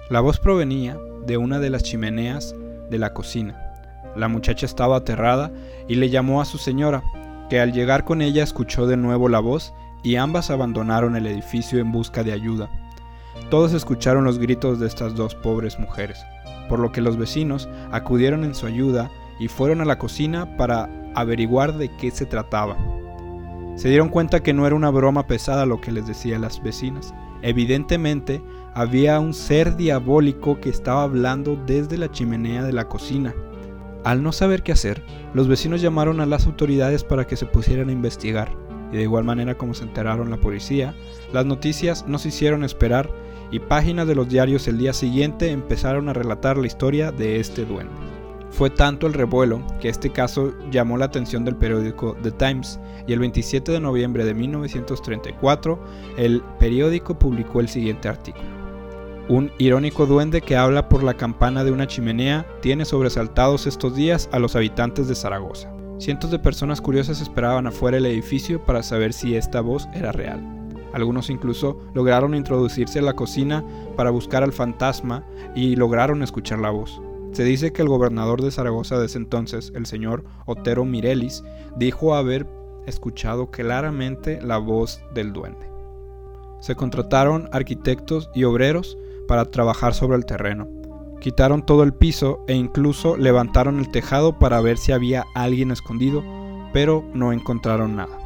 [0.09, 2.55] La voz provenía de una de las chimeneas
[2.89, 3.59] de la cocina.
[4.15, 5.51] La muchacha estaba aterrada
[5.87, 7.03] y le llamó a su señora,
[7.49, 11.79] que al llegar con ella escuchó de nuevo la voz y ambas abandonaron el edificio
[11.79, 12.69] en busca de ayuda.
[13.49, 16.23] Todos escucharon los gritos de estas dos pobres mujeres,
[16.69, 19.09] por lo que los vecinos acudieron en su ayuda
[19.39, 22.77] y fueron a la cocina para averiguar de qué se trataba.
[23.75, 27.13] Se dieron cuenta que no era una broma pesada lo que les decía las vecinas.
[27.41, 28.41] Evidentemente
[28.73, 33.33] había un ser diabólico que estaba hablando desde la chimenea de la cocina.
[34.03, 35.03] Al no saber qué hacer,
[35.33, 38.55] los vecinos llamaron a las autoridades para que se pusieran a investigar,
[38.91, 40.93] y de igual manera como se enteraron la policía,
[41.31, 43.09] las noticias no se hicieron esperar
[43.49, 47.65] y páginas de los diarios el día siguiente empezaron a relatar la historia de este
[47.65, 47.93] duende.
[48.53, 53.13] Fue tanto el revuelo que este caso llamó la atención del periódico The Times y
[53.13, 55.83] el 27 de noviembre de 1934
[56.17, 58.45] el periódico publicó el siguiente artículo.
[59.27, 64.29] Un irónico duende que habla por la campana de una chimenea tiene sobresaltados estos días
[64.31, 65.73] a los habitantes de Zaragoza.
[65.97, 70.47] Cientos de personas curiosas esperaban afuera del edificio para saber si esta voz era real.
[70.93, 73.65] Algunos incluso lograron introducirse a la cocina
[73.97, 75.23] para buscar al fantasma
[75.55, 77.01] y lograron escuchar la voz.
[77.33, 81.43] Se dice que el gobernador de Zaragoza de ese entonces, el señor Otero Mirelis,
[81.75, 82.47] dijo haber
[82.85, 85.67] escuchado claramente la voz del duende.
[86.59, 90.67] Se contrataron arquitectos y obreros para trabajar sobre el terreno.
[91.21, 96.23] Quitaron todo el piso e incluso levantaron el tejado para ver si había alguien escondido,
[96.71, 98.19] pero no encontraron nada.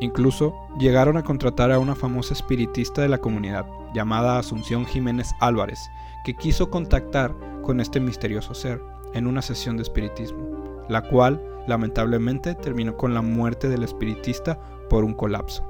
[0.00, 5.90] Incluso llegaron a contratar a una famosa espiritista de la comunidad, llamada Asunción Jiménez Álvarez,
[6.24, 8.82] que quiso contactar con este misterioso ser
[9.14, 15.04] en una sesión de espiritismo, la cual lamentablemente terminó con la muerte del espiritista por
[15.04, 15.64] un colapso.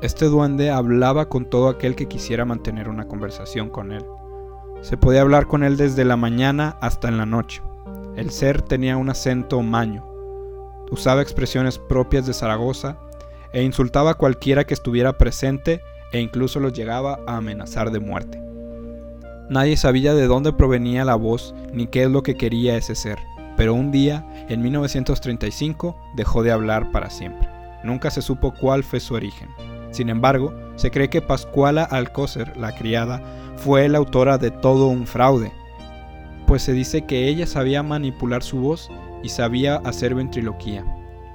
[0.00, 4.04] Este duende hablaba con todo aquel que quisiera mantener una conversación con él.
[4.80, 7.62] Se podía hablar con él desde la mañana hasta en la noche.
[8.14, 10.04] El ser tenía un acento maño,
[10.90, 12.98] usaba expresiones propias de Zaragoza
[13.52, 15.80] e insultaba a cualquiera que estuviera presente
[16.12, 18.40] e incluso los llegaba a amenazar de muerte.
[19.48, 23.18] Nadie sabía de dónde provenía la voz ni qué es lo que quería ese ser,
[23.56, 27.48] pero un día, en 1935, dejó de hablar para siempre.
[27.82, 29.48] Nunca se supo cuál fue su origen.
[29.90, 33.22] Sin embargo, se cree que Pascuala Alcócer, la criada,
[33.56, 35.52] fue la autora de todo un fraude,
[36.48, 38.90] pues se dice que ella sabía manipular su voz
[39.22, 40.84] y sabía hacer ventriloquía,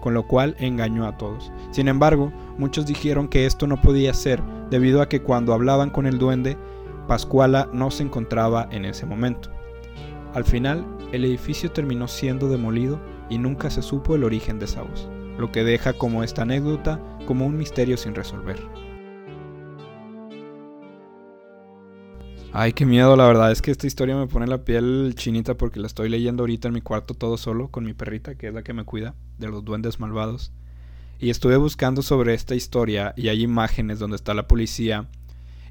[0.03, 1.49] con lo cual engañó a todos.
[1.71, 6.05] Sin embargo, muchos dijeron que esto no podía ser debido a que cuando hablaban con
[6.05, 6.57] el duende,
[7.07, 9.49] Pascuala no se encontraba en ese momento.
[10.33, 12.99] Al final, el edificio terminó siendo demolido
[13.29, 16.99] y nunca se supo el origen de esa voz, lo que deja como esta anécdota
[17.25, 18.57] como un misterio sin resolver.
[22.55, 25.79] Ay, qué miedo, la verdad es que esta historia me pone la piel chinita porque
[25.79, 28.61] la estoy leyendo ahorita en mi cuarto todo solo con mi perrita, que es la
[28.61, 30.51] que me cuida de los duendes malvados.
[31.19, 35.07] Y estuve buscando sobre esta historia y hay imágenes donde está la policía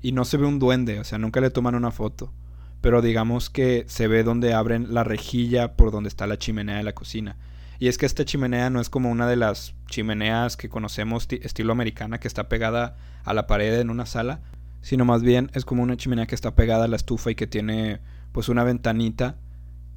[0.03, 2.33] y no se ve un duende, o sea, nunca le toman una foto.
[2.81, 6.83] Pero digamos que se ve donde abren la rejilla por donde está la chimenea de
[6.83, 7.37] la cocina.
[7.79, 11.71] Y es que esta chimenea no es como una de las chimeneas que conocemos estilo
[11.71, 14.41] americana que está pegada a la pared en una sala,
[14.83, 17.47] sino más bien es como una chimenea que está pegada a la estufa y que
[17.47, 18.01] tiene
[18.33, 19.39] pues una ventanita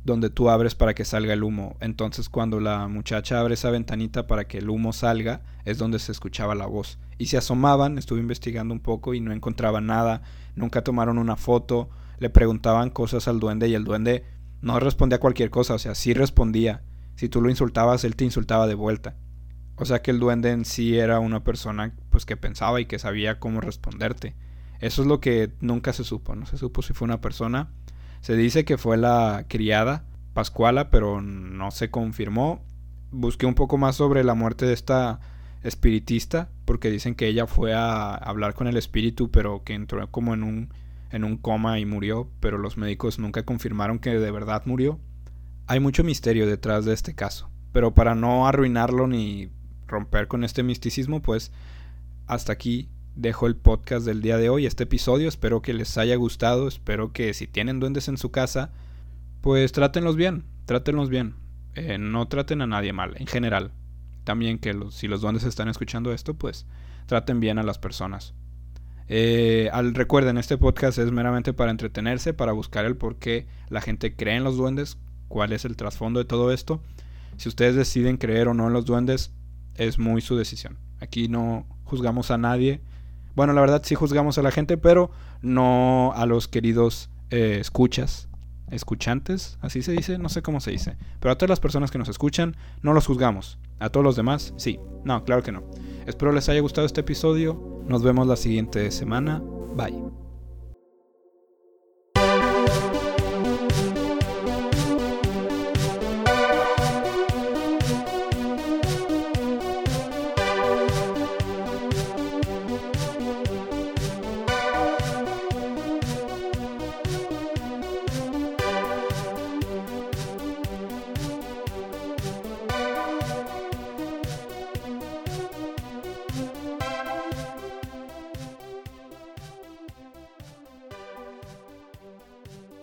[0.06, 1.76] donde tú abres para que salga el humo.
[1.82, 6.12] Entonces cuando la muchacha abre esa ventanita para que el humo salga, es donde se
[6.12, 7.00] escuchaba la voz.
[7.18, 10.22] Y se asomaban, estuve investigando un poco y no encontraban nada,
[10.56, 14.24] nunca tomaron una foto, le preguntaban cosas al duende y el duende
[14.62, 16.84] no respondía a cualquier cosa, o sea, sí respondía.
[17.16, 19.16] Si tú lo insultabas, él te insultaba de vuelta.
[19.78, 23.00] O sea que el duende en sí era una persona pues que pensaba y que
[23.00, 24.36] sabía cómo responderte.
[24.80, 27.70] Eso es lo que nunca se supo, no se supo si fue una persona.
[28.22, 30.06] Se dice que fue la criada
[30.36, 32.62] Pascuala, pero no se confirmó.
[33.10, 35.22] Busqué un poco más sobre la muerte de esta
[35.64, 40.34] espiritista, porque dicen que ella fue a hablar con el espíritu, pero que entró como
[40.34, 40.74] en un,
[41.12, 45.00] en un coma y murió, pero los médicos nunca confirmaron que de verdad murió.
[45.68, 49.50] Hay mucho misterio detrás de este caso, pero para no arruinarlo ni
[49.88, 51.54] romper con este misticismo, pues
[52.28, 55.28] hasta aquí dejo el podcast del día de hoy, este episodio.
[55.28, 56.68] Espero que les haya gustado.
[56.68, 58.72] Espero que si tienen duendes en su casa,
[59.42, 61.36] pues trátenlos bien, trátenlos bien.
[61.76, 63.72] Eh, no traten a nadie mal, en general.
[64.24, 66.66] También que si los duendes están escuchando esto, pues
[67.06, 68.34] traten bien a las personas.
[69.08, 73.82] Eh, al, recuerden, este podcast es meramente para entretenerse, para buscar el por qué la
[73.82, 74.98] gente cree en los duendes,
[75.28, 76.82] cuál es el trasfondo de todo esto.
[77.38, 79.32] Si ustedes deciden creer o no en los duendes,
[79.76, 80.80] es muy su decisión.
[81.00, 82.82] Aquí no juzgamos a nadie
[83.36, 85.12] bueno, la verdad sí juzgamos a la gente, pero
[85.42, 88.28] no a los queridos eh, escuchas,
[88.72, 90.96] escuchantes, así se dice, no sé cómo se dice.
[91.20, 93.58] Pero a todas las personas que nos escuchan, no los juzgamos.
[93.80, 94.80] A todos los demás, sí.
[95.04, 95.64] No, claro que no.
[96.06, 97.82] Espero les haya gustado este episodio.
[97.88, 99.42] Nos vemos la siguiente semana.
[99.76, 100.25] Bye.